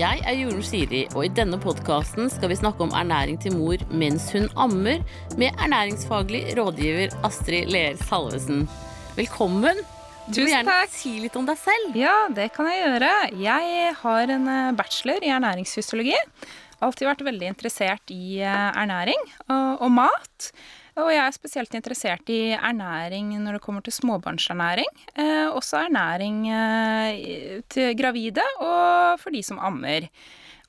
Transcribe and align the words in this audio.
Jeg 0.00 0.22
er 0.24 0.36
Jorunn 0.38 0.62
Siri, 0.64 1.00
og 1.12 1.26
i 1.26 1.30
denne 1.36 1.58
podkasten 1.60 2.30
skal 2.32 2.48
vi 2.48 2.56
snakke 2.56 2.86
om 2.86 2.92
ernæring 2.96 3.36
til 3.42 3.52
mor 3.52 3.82
mens 3.92 4.30
hun 4.32 4.46
ammer, 4.56 5.02
med 5.36 5.58
ernæringsfaglig 5.60 6.54
rådgiver 6.56 7.12
Astrid 7.26 7.68
Leer 7.68 7.98
Salvesen. 8.00 8.62
Velkommen. 9.18 9.82
Du 10.24 10.38
Tusen 10.38 10.48
gjerne 10.54 10.72
takk. 10.72 10.94
si 10.94 11.12
litt 11.20 11.36
om 11.36 11.44
deg 11.44 11.60
selv. 11.60 11.98
Ja, 12.00 12.14
det 12.32 12.48
kan 12.54 12.70
jeg 12.70 12.80
gjøre. 12.80 13.12
Jeg 13.42 13.92
har 14.00 14.34
en 14.38 14.48
eh, 14.54 14.72
bachelor 14.78 15.20
i 15.26 15.34
ernæringsfysiologi. 15.36 16.16
Alltid 16.80 17.10
vært 17.10 17.26
veldig 17.28 17.52
interessert 17.52 18.14
i 18.14 18.40
eh, 18.40 18.68
ernæring 18.80 19.20
og, 19.50 19.84
og 19.84 19.96
mat. 20.00 20.52
Og 21.00 21.10
jeg 21.14 21.22
er 21.24 21.34
spesielt 21.34 21.74
interessert 21.78 22.28
i 22.32 22.52
ernæring 22.56 23.32
når 23.40 23.56
det 23.58 23.62
kommer 23.64 23.82
til 23.86 23.94
småbarnsernæring. 23.96 24.88
Eh, 25.16 25.48
også 25.56 25.80
ernæring 25.86 26.42
eh, 26.52 27.60
til 27.72 27.94
gravide 27.98 28.44
og 28.60 29.18
for 29.22 29.30
de 29.34 29.42
som 29.46 29.58
ammer. 29.58 30.08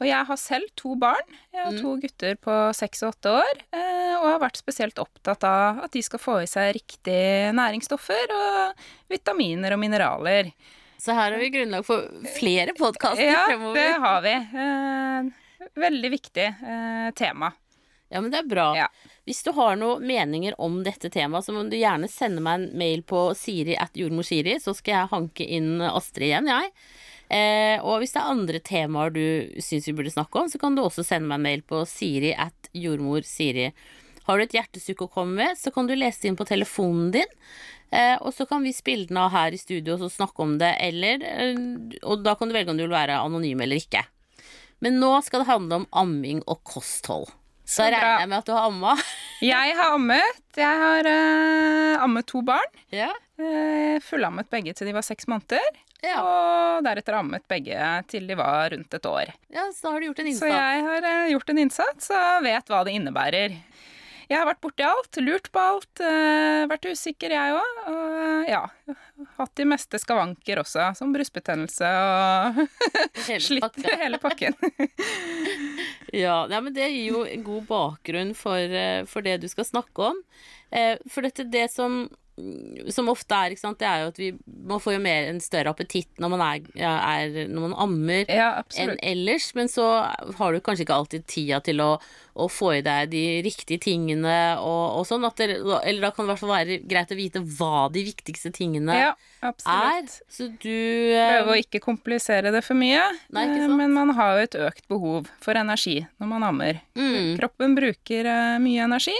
Og 0.01 0.07
jeg 0.09 0.25
har 0.25 0.39
selv 0.41 0.65
to 0.79 0.95
barn. 0.97 1.27
Jeg 1.53 1.61
har 1.67 1.75
to 1.77 1.91
gutter 2.01 2.37
på 2.41 2.55
seks 2.73 3.03
og 3.05 3.11
åtte 3.13 3.33
år. 3.43 3.59
eh, 3.71 4.15
Og 4.17 4.25
har 4.31 4.39
vært 4.41 4.57
spesielt 4.57 4.97
opptatt 5.01 5.43
av 5.45 5.83
at 5.85 5.91
de 5.93 6.01
skal 6.05 6.19
få 6.21 6.39
i 6.41 6.49
seg 6.49 6.73
riktige 6.79 7.51
næringsstoffer 7.57 8.33
og 8.37 8.81
vitaminer 9.13 9.73
og 9.75 9.79
mineraler. 9.83 10.51
Så 11.01 11.13
her 11.17 11.31
har 11.33 11.39
vi 11.41 11.49
grunnlag 11.53 11.85
for 11.85 12.09
flere 12.37 12.73
podkaster 12.77 13.25
Ja, 13.29 13.45
fremover. 13.47 13.73
det 13.77 13.93
har 14.03 14.21
vi. 14.25 14.33
Eh, 14.65 15.69
veldig 15.81 16.11
viktig 16.13 16.47
eh, 16.49 17.11
tema. 17.17 17.51
Ja, 18.11 18.19
men 18.21 18.29
det 18.33 18.41
er 18.41 18.49
bra. 18.51 18.67
Ja. 18.75 18.87
Hvis 19.29 19.43
du 19.45 19.51
har 19.53 19.77
noen 19.77 20.05
meninger 20.07 20.55
om 20.61 20.79
dette 20.85 21.11
temaet, 21.13 21.45
så 21.45 21.53
må 21.53 21.63
du 21.69 21.77
gjerne 21.77 22.09
sende 22.09 22.41
meg 22.41 22.57
en 22.57 22.77
mail 22.81 23.03
på 23.05 23.29
siri 23.37 23.75
at 23.77 23.97
jordmorsiri, 23.97 24.57
så 24.61 24.73
skal 24.73 24.95
jeg 24.95 25.11
hanke 25.11 25.45
inn 25.45 25.75
Astrid 25.85 26.31
igjen, 26.31 26.49
jeg. 26.49 26.71
Eh, 27.31 27.77
og 27.85 28.01
hvis 28.01 28.11
det 28.15 28.19
er 28.19 28.31
andre 28.33 28.59
temaer 28.65 29.13
du 29.15 29.23
syns 29.63 29.85
vi 29.87 29.95
burde 29.95 30.11
snakke 30.11 30.41
om, 30.41 30.49
så 30.51 30.59
kan 30.59 30.75
du 30.75 30.81
også 30.83 31.05
sende 31.07 31.29
meg 31.29 31.39
en 31.39 31.45
mail 31.45 31.61
på 31.63 31.83
siri 31.87 32.33
at 32.33 32.71
jordmorsiri. 32.75 33.69
Har 34.25 34.37
du 34.37 34.45
et 34.45 34.55
hjertesukk 34.57 35.05
å 35.05 35.11
komme 35.13 35.37
med, 35.37 35.59
så 35.59 35.71
kan 35.73 35.87
du 35.87 35.93
lese 35.95 36.23
det 36.23 36.31
inn 36.31 36.39
på 36.39 36.47
telefonen 36.49 37.13
din. 37.13 37.37
Eh, 37.91 38.17
og 38.23 38.33
så 38.35 38.47
kan 38.49 38.65
vi 38.65 38.73
spille 38.75 39.09
den 39.09 39.19
av 39.19 39.31
her 39.35 39.53
i 39.53 39.59
studio 39.59 39.97
og 39.99 40.11
snakke 40.11 40.43
om 40.43 40.57
det, 40.59 40.71
eller 40.79 41.23
eh, 41.27 41.61
Og 42.07 42.23
da 42.23 42.37
kan 42.39 42.49
du 42.49 42.55
velge 42.55 42.71
om 42.71 42.79
du 42.79 42.85
vil 42.85 42.95
være 42.95 43.19
anonym 43.21 43.61
eller 43.63 43.79
ikke. 43.83 44.03
Men 44.81 44.97
nå 44.97 45.13
skal 45.21 45.43
det 45.43 45.51
handle 45.51 45.81
om 45.81 45.87
amming 46.03 46.41
og 46.49 46.63
kosthold. 46.67 47.29
Så, 47.71 47.77
Så 47.79 47.87
regner 47.87 48.25
jeg 48.25 48.29
med 48.33 48.41
at 48.41 48.49
du 48.49 48.51
har 48.51 48.65
amma. 48.67 48.95
Jeg 49.41 49.75
har 49.77 49.95
ammet. 49.95 50.41
Jeg 50.59 50.79
har 50.83 51.07
uh, 51.07 52.03
ammet 52.03 52.27
to 52.29 52.43
barn. 52.45 52.81
ja. 52.93 53.09
Uh, 53.41 53.97
fullammet 54.05 54.45
begge 54.53 54.75
til 54.77 54.85
de 54.85 54.93
var 54.93 55.01
seks 55.01 55.25
måneder. 55.31 55.79
Ja. 56.03 56.19
Og 56.21 56.83
deretter 56.85 57.15
ammet 57.17 57.41
begge 57.49 57.79
til 58.11 58.27
de 58.29 58.35
var 58.37 58.69
rundt 58.73 58.93
et 58.93 59.07
år. 59.09 59.31
ja, 59.49 59.63
så 59.73 59.87
da 59.87 59.93
har 59.95 60.03
du 60.03 60.09
gjort 60.11 60.21
en 60.21 60.29
innsats. 60.29 60.43
Så 60.43 60.51
jeg 60.51 60.83
har 60.89 61.07
uh, 61.07 61.31
gjort 61.31 61.49
en 61.53 61.61
innsats 61.63 62.11
og 62.19 62.45
vet 62.45 62.69
hva 62.69 62.83
det 62.85 62.93
innebærer. 62.99 63.57
Jeg 64.31 64.39
har 64.39 64.47
vært 64.47 64.61
borti 64.63 64.83
alt, 64.87 65.17
lurt 65.19 65.49
på 65.51 65.59
alt, 65.59 66.01
eh, 66.07 66.63
vært 66.71 66.85
usikker 66.87 67.33
jeg 67.35 67.55
òg. 67.57 67.79
Og 67.91 68.19
eh, 68.21 68.51
ja, 68.53 68.61
hatt 69.35 69.51
de 69.59 69.65
meste 69.67 69.99
skavanker 69.99 70.61
også, 70.61 70.85
som 70.95 71.11
brystbetennelse 71.11 71.89
og 71.99 72.61
Hele 73.25 73.43
slitt 73.43 73.81
hele 74.05 74.21
pakken. 74.23 74.55
Ja, 76.11 76.41
ja, 76.51 76.57
men 76.59 76.73
det 76.75 76.89
gir 76.91 77.05
jo 77.13 77.19
en 77.23 77.43
god 77.45 77.67
bakgrunn 77.69 78.33
for, 78.35 78.59
eh, 78.59 79.03
for 79.07 79.23
det 79.23 79.37
du 79.43 79.45
skal 79.51 79.67
snakke 79.67 80.09
om. 80.11 80.17
For 81.11 81.23
dette, 81.23 81.45
det 81.51 81.65
som, 81.71 82.01
som 82.93 83.09
ofte 83.11 83.37
er, 83.37 83.55
sant, 83.59 83.79
det 83.81 83.87
er 83.87 84.03
jo 84.03 84.09
at 84.11 84.19
vi 84.19 84.29
Man 84.67 84.81
får 84.81 84.95
jo 84.95 85.01
mer 85.03 85.27
en 85.29 85.39
større 85.43 85.71
appetitt 85.73 86.19
når 86.21 86.31
man, 86.33 86.41
er, 86.45 86.65
er, 86.79 87.37
når 87.51 87.67
man 87.69 87.75
ammer. 87.85 88.25
Ja, 88.31 88.49
Enn 88.79 88.95
ellers, 89.03 89.49
men 89.57 89.69
så 89.71 89.85
har 90.37 90.53
du 90.53 90.61
kanskje 90.63 90.85
ikke 90.85 90.97
alltid 90.97 91.25
tida 91.29 91.59
til 91.65 91.81
å, 91.83 91.91
å 92.33 92.47
få 92.51 92.73
i 92.77 92.83
deg 92.85 93.11
de 93.11 93.23
riktige 93.45 93.81
tingene 93.83 94.35
og, 94.61 95.01
og 95.01 95.07
sånn. 95.09 95.25
At 95.27 95.41
det, 95.41 95.59
eller 95.59 96.07
da 96.07 96.11
kan 96.15 96.25
det 96.25 96.29
i 96.29 96.31
hvert 96.33 96.43
fall 96.43 96.53
være 96.53 96.79
greit 96.89 97.13
å 97.13 97.19
vite 97.19 97.43
hva 97.57 97.85
de 97.93 98.05
viktigste 98.11 98.53
tingene 98.55 98.97
Ja, 98.97 99.11
er. 99.41 100.05
Så 100.31 100.51
du 100.61 100.69
eh, 100.71 101.33
Prøve 101.37 101.55
å 101.55 101.59
ikke 101.61 101.83
komplisere 101.83 102.53
det 102.53 102.63
for 102.65 102.79
mye. 102.79 103.03
Nei, 103.35 103.47
eh? 103.57 103.67
Men 103.71 103.93
man 103.97 104.13
har 104.17 104.37
jo 104.37 104.47
et 104.47 104.61
økt 104.69 104.87
behov 104.91 105.29
for 105.43 105.57
energi 105.59 105.99
når 106.21 106.31
man 106.35 106.47
ammer. 106.51 106.81
mm, 106.97 107.35
Kroppen 107.41 107.75
bruker 107.77 108.29
eh, 108.31 108.55
mye 108.63 108.87
energi. 108.87 109.17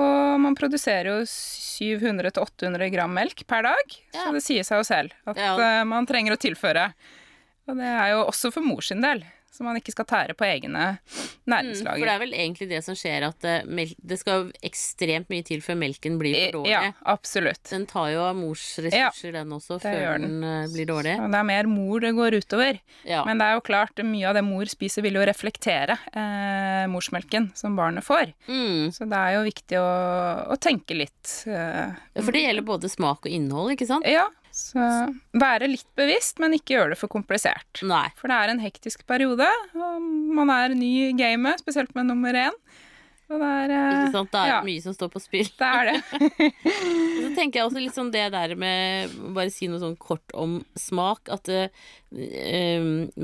Og 0.00 0.40
man 0.40 0.54
produserer 0.56 1.10
jo 1.10 1.18
700-800 1.28 2.90
gram 2.94 3.12
melk 3.12 3.44
per 3.46 3.62
dag, 3.66 3.96
Ja. 4.14 4.24
så 4.24 4.32
det 4.32 4.42
sier 4.42 4.64
seg 4.64 4.78
jo 4.80 4.84
selv 4.88 5.12
at 5.26 5.36
Ja. 5.36 5.56
eh, 5.58 5.84
man 5.84 6.06
trenger 6.06 6.32
å 6.32 6.40
tilføre. 6.40 6.94
Og 7.68 7.76
det 7.76 7.84
er 7.84 8.10
jo 8.12 8.24
også 8.26 8.52
for 8.52 8.60
mors 8.62 8.88
sin 8.88 9.00
del, 9.02 9.22
så 9.52 9.64
man 9.66 9.76
ikke 9.76 9.92
skal 9.92 10.06
tære 10.08 10.34
på 10.38 10.46
egne 10.48 10.96
Mm, 11.42 11.98
for 11.98 12.06
det 12.06 12.12
er 12.12 12.20
vel 12.22 12.32
egentlig 12.38 12.68
det 12.70 12.78
som 12.86 12.94
skjer, 12.96 13.24
at 13.26 13.44
eh, 13.44 13.64
det 13.98 14.16
skal 14.20 14.46
ekstremt 14.64 15.28
mye 15.32 15.42
til 15.44 15.58
før 15.64 15.74
melken 15.80 16.14
blir 16.20 16.36
for 16.36 16.52
dårlig. 16.60 16.70
Ja, 16.70 16.92
absolutt. 17.10 17.64
Den 17.68 17.84
tar 17.90 18.12
jo 18.12 18.20
av 18.22 18.36
mors 18.38 18.62
ressurser, 18.78 19.32
den 19.34 19.50
også, 19.56 19.80
før 19.82 20.20
den 20.22 20.38
den. 20.40 20.68
blir 20.72 20.86
dårlig. 20.86 21.16
Så 21.18 21.26
det 21.34 21.40
er 21.40 21.48
mer 21.50 21.66
mor 21.70 22.00
det 22.04 22.12
går 22.14 22.36
utover. 22.38 22.78
Ja. 23.08 23.24
Men 23.26 23.42
det 23.42 23.48
er 23.50 23.58
jo 23.58 23.64
klart, 23.66 23.98
mye 24.06 24.28
av 24.30 24.38
det 24.38 24.44
mor 24.46 24.70
spiser 24.70 25.02
vil 25.02 25.18
jo 25.18 25.24
reflektere 25.26 25.98
eh, 26.14 26.86
morsmelken 26.92 27.50
som 27.58 27.74
barnet 27.76 28.06
får. 28.06 28.32
Mm. 28.46 28.92
Så 28.94 29.08
det 29.10 29.18
er 29.18 29.34
jo 29.36 29.42
viktig 29.50 29.80
å, 29.82 29.90
å 30.54 30.60
tenke 30.62 30.94
litt. 30.96 31.32
eh, 31.50 31.90
Ja, 32.14 32.22
For 32.22 32.30
det 32.32 32.46
gjelder 32.46 32.64
både 32.70 32.88
smak 32.92 33.26
og 33.26 33.34
innhold, 33.34 33.74
ikke 33.74 33.90
sant? 33.90 34.06
ja, 34.06 34.28
så 34.52 34.86
være 35.38 35.70
litt 35.70 35.88
bevisst, 35.98 36.40
men 36.42 36.56
ikke 36.56 36.76
gjøre 36.76 36.92
det 36.94 37.00
for 37.00 37.12
komplisert. 37.12 37.82
Nei. 37.86 38.06
For 38.20 38.30
det 38.30 38.38
er 38.38 38.52
en 38.52 38.62
hektisk 38.62 39.06
periode, 39.08 39.48
og 39.74 40.08
man 40.36 40.52
er 40.52 40.76
ny 40.76 40.92
i 41.08 41.12
gamet, 41.16 41.62
spesielt 41.64 41.94
med 41.96 42.10
nummer 42.12 42.36
én. 42.36 42.56
Og 43.32 43.40
det 43.40 43.48
er 43.48 43.72
eh, 43.72 43.90
Ikke 43.96 44.12
sant? 44.16 44.32
Det 44.32 44.40
er 44.42 44.50
ja. 44.50 44.58
mye 44.66 44.82
som 44.84 44.96
står 44.96 45.10
på 45.12 45.22
spill. 45.22 45.48
Det 45.58 45.68
er 45.68 45.88
det. 45.88 46.22
Så 47.22 47.30
tenker 47.36 47.60
jeg 47.60 47.68
også 47.68 47.80
litt 47.80 47.96
sånn 47.96 48.12
det 48.12 48.26
der 48.34 48.54
med 48.60 49.14
Bare 49.32 49.52
si 49.54 49.70
noe 49.70 49.80
sånn 49.80 49.96
kort 50.00 50.34
om 50.36 50.58
smak. 50.78 51.30
At 51.32 51.48
eh, 51.52 51.72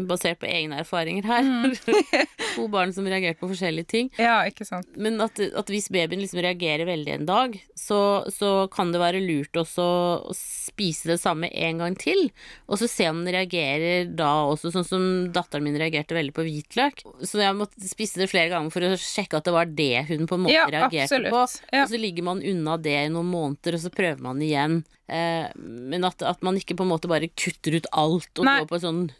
Basert 0.08 0.38
på 0.42 0.48
egne 0.48 0.80
erfaringer 0.82 1.26
her 1.28 1.44
Mm. 1.48 1.72
To 2.58 2.66
barn 2.72 2.90
som 2.92 3.06
reagerte 3.06 3.38
på 3.40 3.48
forskjellige 3.52 3.86
ting. 3.90 4.08
Ja, 4.18 4.40
ikke 4.48 4.64
sant. 4.66 4.88
Men 4.98 5.20
at, 5.22 5.38
at 5.38 5.68
hvis 5.70 5.86
babyen 5.92 6.20
liksom 6.22 6.40
reagerer 6.42 6.88
veldig 6.88 7.12
en 7.14 7.26
dag, 7.28 7.54
så, 7.78 7.98
så 8.34 8.66
kan 8.72 8.90
det 8.92 9.00
være 9.00 9.20
lurt 9.22 9.54
også 9.60 9.84
å 9.84 10.34
spise 10.36 11.12
det 11.12 11.18
samme 11.22 11.50
en 11.54 11.78
gang 11.82 11.96
til. 12.00 12.28
Og 12.66 12.80
så 12.82 12.88
se 12.90 13.06
om 13.12 13.22
den 13.24 13.34
reagerer 13.36 14.10
da 14.18 14.30
også, 14.50 14.72
sånn 14.74 14.86
som 14.88 15.06
datteren 15.34 15.66
min 15.68 15.78
reagerte 15.78 16.16
veldig 16.18 16.34
på 16.36 16.46
hvitløk. 16.48 17.04
Så 17.22 17.40
jeg 17.44 17.56
måtte 17.58 17.88
spise 17.88 18.20
det 18.24 18.30
flere 18.32 18.50
ganger 18.52 18.74
for 18.74 18.88
å 18.88 18.92
sjekke 18.98 19.38
at 19.40 19.48
det 19.48 19.54
var 19.56 19.70
det 19.78 19.92
hun 20.10 20.26
på 20.28 20.38
en 20.38 20.46
måte 20.48 20.56
Ja, 20.58 20.66
reagerte 20.72 21.06
absolutt. 21.06 21.34
på. 21.34 21.46
Ja. 21.76 21.84
Og 21.86 21.92
så 21.94 22.02
ligger 22.02 22.28
man 22.32 22.42
unna 22.42 22.76
det 22.82 22.98
i 23.06 23.08
noen 23.14 23.30
måneder, 23.32 23.78
og 23.78 23.84
så 23.86 23.94
prøver 23.94 24.24
man 24.24 24.42
igjen. 24.44 24.80
Eh, 25.08 25.48
men 25.56 26.04
at, 26.04 26.20
at 26.22 26.42
man 26.44 26.56
ikke 26.60 26.76
på 26.76 26.84
en 26.84 26.90
måte 26.92 27.08
bare 27.08 27.28
kutter 27.32 27.78
ut 27.80 27.86
alt 27.96 28.38
og 28.38 28.44
Nei. 28.44 28.58
går 28.60 28.68
på 28.68 28.76
en 28.76 28.84
sånn 28.86 29.10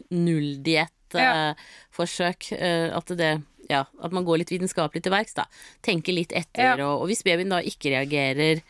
nulldiett-forsøk. 1.09 2.51
Eh, 2.59 2.89
at 2.97 3.07
det 3.17 3.31
ja, 3.69 3.83
at 4.01 4.11
man 4.15 4.25
går 4.25 4.39
litt 4.41 4.49
vitenskapelig 4.53 5.03
til 5.05 5.13
verks, 5.13 5.35
da. 5.37 5.43
Tenker 5.85 6.13
litt 6.15 6.31
etter, 6.33 6.63
Ja. 6.63 6.73
og, 6.87 7.03
og 7.03 7.07
hvis 7.11 7.21
babyen 7.25 7.51
da 7.53 7.59
ikke 7.61 7.91
reagerer 7.93 8.61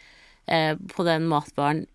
eh, 0.48 0.76
på 0.92 1.06
den 1.08 1.24
matbaren, 1.32 1.86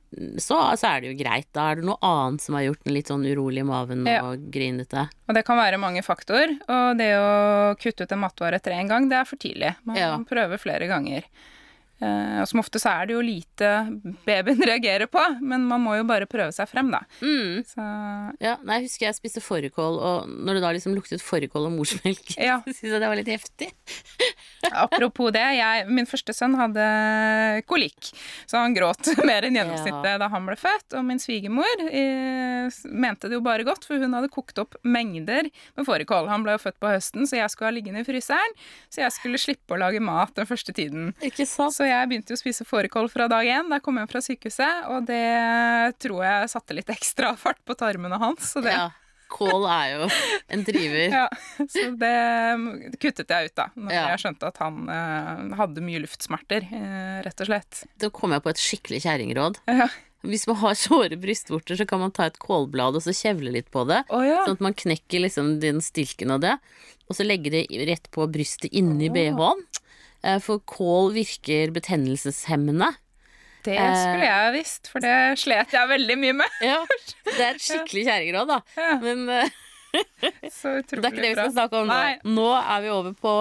så, 0.40 0.56
så 0.78 0.86
er 0.94 1.00
det 1.02 1.10
jo 1.10 1.18
greit. 1.18 1.48
Da 1.52 1.66
er 1.72 1.80
det 1.80 1.84
noe 1.88 1.98
annet 2.06 2.40
som 2.40 2.54
har 2.56 2.62
gjort 2.68 2.84
den 2.86 2.94
litt 2.94 3.08
sånn 3.10 3.26
urolig 3.26 3.60
i 3.60 3.66
maven 3.68 4.06
Ja. 4.08 4.22
og 4.30 4.46
grinete. 4.54 5.08
Og 5.28 5.34
det 5.36 5.42
kan 5.44 5.58
være 5.60 5.76
mange 5.82 6.00
faktorer, 6.06 6.54
og 6.70 6.96
det 7.00 7.10
å 7.18 7.74
kutte 7.82 8.06
ut 8.06 8.12
en 8.14 8.22
matvare 8.24 8.56
etter 8.60 8.72
én 8.78 8.88
gang, 8.88 9.08
det 9.10 9.18
er 9.20 9.24
for 9.28 9.36
tidlig. 9.42 9.74
Man 9.84 9.96
Ja. 10.00 10.16
prøver 10.24 10.56
flere 10.62 10.86
ganger. 10.88 11.24
Eh, 12.04 12.38
og 12.42 12.48
som 12.50 12.60
ofte 12.60 12.80
så 12.82 12.90
er 13.00 13.08
det 13.08 13.14
jo 13.16 13.22
lite 13.24 13.70
babyen 14.26 14.60
reagerer 14.70 15.08
på, 15.10 15.22
men 15.40 15.64
man 15.70 15.80
må 15.84 15.96
jo 15.98 16.04
bare 16.08 16.28
prøve 16.30 16.52
seg 16.54 16.68
frem, 16.70 16.90
da. 16.92 17.00
Mm. 17.24 17.62
Så 17.68 17.84
Ja, 18.44 18.56
nei, 18.66 18.80
jeg 18.82 18.88
husker 18.90 19.08
jeg 19.08 19.16
spiste 19.18 19.42
fårikål, 19.44 19.96
og 20.04 20.28
når 20.34 20.58
det 20.58 20.64
da 20.66 20.72
liksom 20.76 20.96
luktet 20.98 21.24
fårikål 21.24 21.70
og 21.70 21.76
morsmelk, 21.78 22.34
Ja. 22.50 22.58
så 22.66 22.74
syntes 22.74 22.92
jeg 22.96 23.00
det 23.04 23.10
var 23.12 23.20
litt 23.20 23.32
heftig. 23.32 23.70
apropos 24.84 25.30
det, 25.34 25.44
jeg, 25.58 25.86
min 25.92 26.08
første 26.08 26.34
sønn 26.36 26.56
hadde 26.58 26.84
kolikk, 27.70 28.10
så 28.48 28.60
han 28.62 28.74
gråt 28.76 29.10
mer 29.26 29.46
enn 29.46 29.56
gjennomsnittet 29.58 30.20
da 30.22 30.28
han 30.32 30.46
ble 30.48 30.56
født. 30.60 30.96
Og 30.98 31.04
min 31.06 31.20
svigermor 31.22 31.84
eh, 31.88 32.68
mente 32.90 33.30
det 33.30 33.38
jo 33.38 33.44
bare 33.44 33.66
godt, 33.66 33.86
for 33.88 34.00
hun 34.02 34.14
hadde 34.16 34.30
kokt 34.32 34.58
opp 34.62 34.76
mengder 34.84 35.48
med 35.76 35.86
fårikål. 35.88 36.28
Han 36.32 36.44
ble 36.46 36.56
jo 36.56 36.62
født 36.66 36.80
på 36.82 36.90
høsten, 36.92 37.26
så 37.28 37.38
jeg 37.40 37.52
skulle 37.52 37.70
ha 37.70 37.76
liggende 37.76 38.02
i 38.04 38.08
fryseren, 38.08 38.56
så 38.92 39.04
jeg 39.04 39.14
skulle 39.16 39.40
slippe 39.40 39.76
å 39.76 39.80
lage 39.80 40.02
mat 40.04 40.34
den 40.38 40.48
første 40.48 40.74
tiden. 40.76 41.12
Ikke 41.24 41.46
sant? 41.48 41.76
Så 41.76 41.86
jeg 41.88 41.93
begynte 42.10 42.34
jo 42.34 42.38
å 42.38 42.42
spise 42.42 42.64
fårikål 42.68 43.08
fra 43.12 43.28
dag 43.30 43.46
én 43.46 43.68
da 43.70 43.78
jeg 43.78 43.84
kom 43.86 43.98
hjem 44.00 44.10
fra 44.10 44.22
sykehuset, 44.24 44.86
og 44.92 45.06
det 45.08 45.22
tror 46.02 46.20
jeg 46.26 46.52
satte 46.52 46.76
litt 46.76 46.90
ekstra 46.94 47.34
fart 47.40 47.60
på 47.66 47.76
tarmene 47.78 48.18
hans. 48.22 48.52
Så 48.54 48.62
det, 48.64 48.74
Ja. 48.76 48.90
Kål 49.34 49.64
er 49.66 49.86
jo 49.96 50.08
en 50.52 50.62
driver. 50.62 51.08
ja, 51.18 51.28
så 51.58 51.84
det 51.98 52.98
kuttet 53.02 53.32
jeg 53.32 53.48
ut 53.50 53.54
da, 53.58 53.64
når 53.74 53.94
Ja. 53.96 54.02
jeg 54.12 54.20
skjønte 54.22 54.46
at 54.52 54.58
han 54.62 54.76
eh, 54.92 55.56
hadde 55.58 55.82
mye 55.82 56.02
luftsmerter, 56.04 56.66
eh, 56.70 57.22
rett 57.24 57.40
og 57.42 57.48
slett. 57.48 57.80
Da 57.98 58.10
kom 58.14 58.30
jeg 58.36 58.44
på 58.44 58.52
et 58.52 58.62
skikkelig 58.62 59.02
kjerringråd. 59.08 59.58
Ja. 59.84 59.88
Hvis 60.24 60.46
man 60.48 60.56
har 60.62 60.72
såre 60.72 61.18
brystvorter, 61.20 61.76
så 61.76 61.84
kan 61.84 62.00
man 62.00 62.12
ta 62.16 62.24
et 62.30 62.38
kålblad 62.40 62.96
og 62.96 63.02
så 63.04 63.12
kjevle 63.12 63.50
litt 63.52 63.66
på 63.74 63.82
det. 63.84 63.98
Oh, 64.08 64.22
ja. 64.24 64.38
Sånn 64.46 64.56
at 64.56 64.62
man 64.64 64.72
knekker 64.72 65.20
liksom 65.20 65.58
den 65.60 65.82
stilken 65.84 66.30
av 66.32 66.40
det, 66.40 66.54
og 67.10 67.18
så 67.18 67.26
legger 67.26 67.52
det 67.52 67.66
rett 67.90 68.08
på 68.14 68.24
brystet 68.32 68.72
inni 68.72 69.10
BH-en. 69.12 69.60
Eh, 70.24 70.38
For 70.40 70.58
kål 70.64 71.12
virker 71.16 71.72
betennelseshemmende. 71.76 72.90
Det 73.64 73.76
Eh. 73.80 73.94
skulle 73.96 74.24
jeg 74.24 74.32
ha 74.44 74.50
visst, 74.52 74.88
for 74.92 75.00
det 75.04 75.14
slet 75.40 75.70
jeg 75.72 75.88
veldig 75.88 76.16
mye 76.20 76.34
med. 76.40 76.56
Ja, 76.64 76.80
det 77.24 77.38
er 77.40 77.54
et 77.54 77.62
skikkelig 77.64 78.02
kjerringråd, 78.08 78.50
da. 78.50 78.58
Ja, 78.76 78.98
Men 79.00 79.24
utrolig 79.94 80.84
bra. 80.90 81.00
det 81.00 81.04
er 81.04 81.12
ikke 81.12 81.22
det 81.22 81.30
vi 81.30 81.38
skal 81.38 81.54
snakke 81.54 81.80
om 81.80 81.88
nå. 81.88 81.94
Nei. 81.94 82.18
Nå 82.24 82.48
er 82.60 82.82
vi 82.84 82.92
over 82.92 83.14
på 83.20 83.34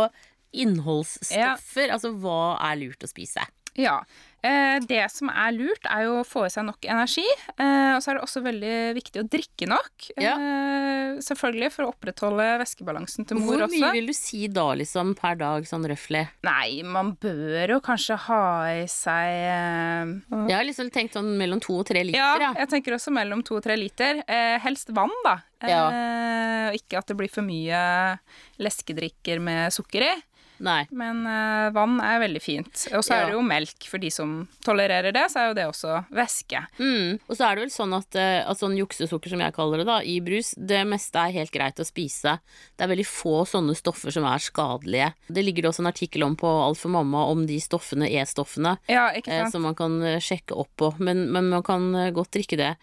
innholdsstoffer. 0.53 1.91
Altså 1.95 2.11
hva 2.21 2.37
er 2.69 2.79
lurt 2.83 3.03
å 3.03 3.09
spise? 3.09 3.43
Ja. 3.79 3.97
Eh, 4.43 4.77
det 4.83 5.03
som 5.13 5.29
er 5.31 5.53
lurt, 5.55 5.85
er 5.87 6.03
jo 6.03 6.17
å 6.19 6.25
få 6.27 6.45
i 6.47 6.51
seg 6.51 6.65
nok 6.67 6.83
energi. 6.91 7.23
Eh, 7.55 7.93
og 7.95 8.01
så 8.03 8.11
er 8.11 8.17
det 8.17 8.23
også 8.25 8.41
veldig 8.43 8.75
viktig 8.97 9.21
å 9.21 9.27
drikke 9.31 9.69
nok. 9.71 10.07
Ja. 10.19 10.33
Eh, 10.35 11.21
selvfølgelig 11.23 11.69
for 11.71 11.85
å 11.85 11.93
opprettholde 11.93 12.47
væskebalansen 12.59 13.29
til 13.29 13.39
mor 13.39 13.55
også. 13.55 13.61
Hvor 13.61 13.71
mye 13.71 13.85
også. 13.87 13.93
vil 13.95 14.11
du 14.11 14.15
si 14.17 14.41
da, 14.51 14.65
liksom, 14.81 15.13
per 15.19 15.39
dag, 15.39 15.67
sånn 15.69 15.87
røftlig? 15.87 16.25
Nei, 16.43 16.83
man 16.83 17.13
bør 17.23 17.77
jo 17.77 17.79
kanskje 17.85 18.19
ha 18.25 18.43
i 18.73 18.83
seg 18.91 19.31
uh, 19.47 20.11
Jeg 20.49 20.57
har 20.57 20.67
liksom 20.67 20.91
tenkt 20.93 21.15
sånn 21.15 21.31
mellom 21.39 21.61
to 21.63 21.77
og 21.79 21.87
tre 21.87 22.03
liter, 22.03 22.19
Ja, 22.19 22.51
jeg 22.57 22.71
tenker 22.71 22.97
også 22.97 23.13
mellom 23.15 23.45
to 23.47 23.57
og 23.61 23.63
tre 23.65 23.77
liter. 23.79 24.19
Helst 24.63 24.91
vann, 24.95 25.13
da. 25.23 25.37
Ja. 25.63 25.83
Ikke 26.75 26.99
at 26.99 27.07
det 27.07 27.15
blir 27.15 27.31
for 27.31 27.45
mye 27.45 27.79
leskedrikker 28.59 29.39
med 29.43 29.71
sukker 29.75 30.09
i. 30.09 30.13
Nei. 30.63 30.83
Men 30.91 31.23
uh, 31.25 31.71
vann 31.75 31.97
er 32.03 32.19
veldig 32.21 32.41
fint. 32.41 32.85
Og 32.93 33.01
så 33.03 33.13
Ja. 33.13 33.21
er 33.21 33.25
det 33.31 33.33
jo 33.37 33.41
melk. 33.41 33.87
For 33.89 33.97
de 33.99 34.09
som 34.13 34.47
tolererer 34.63 35.11
det, 35.13 35.23
så 35.31 35.39
er 35.41 35.47
jo 35.49 35.53
det 35.57 35.65
også 35.67 36.05
væske. 36.13 36.61
Mm. 36.79 37.19
Og 37.27 37.35
så 37.35 37.47
er 37.49 37.55
det 37.55 37.63
vel 37.65 37.73
sånn 37.73 37.95
at, 37.97 38.15
uh, 38.15 38.49
at 38.51 38.59
sånn 38.61 38.77
juksesukker, 38.77 39.29
som 39.33 39.39
jeg 39.43 39.53
kaller 39.55 39.81
det, 39.83 39.87
da, 39.89 39.97
i 40.01 40.19
brus, 40.23 40.53
det 40.57 40.83
meste 40.87 41.15
er 41.19 41.33
helt 41.39 41.51
greit 41.51 41.81
å 41.81 41.87
spise. 41.87 42.37
Det 42.77 42.85
er 42.85 42.93
veldig 42.93 43.07
få 43.09 43.43
sånne 43.49 43.75
stoffer 43.75 44.11
som 44.13 44.23
er 44.29 44.37
skadelige. 44.43 45.13
Det 45.27 45.43
ligger 45.43 45.69
også 45.71 45.83
en 45.83 45.91
artikkel 45.91 46.23
om 46.23 46.35
på 46.39 46.47
Alt 46.63 46.79
for 46.79 46.89
mamma 46.93 47.25
om 47.31 47.45
de 47.47 47.57
stoffene, 47.59 48.07
E-stoffene, 48.09 48.77
Ja, 48.87 49.09
sant? 49.25 49.51
som 49.51 49.61
man 49.63 49.75
kan 49.75 49.99
sjekke 50.21 50.55
opp 50.55 50.69
på. 50.77 50.93
Men, 50.99 51.31
men 51.31 51.49
man 51.49 51.63
kan 51.63 51.91
godt 52.13 52.31
drikke 52.37 52.57
det 52.57 52.75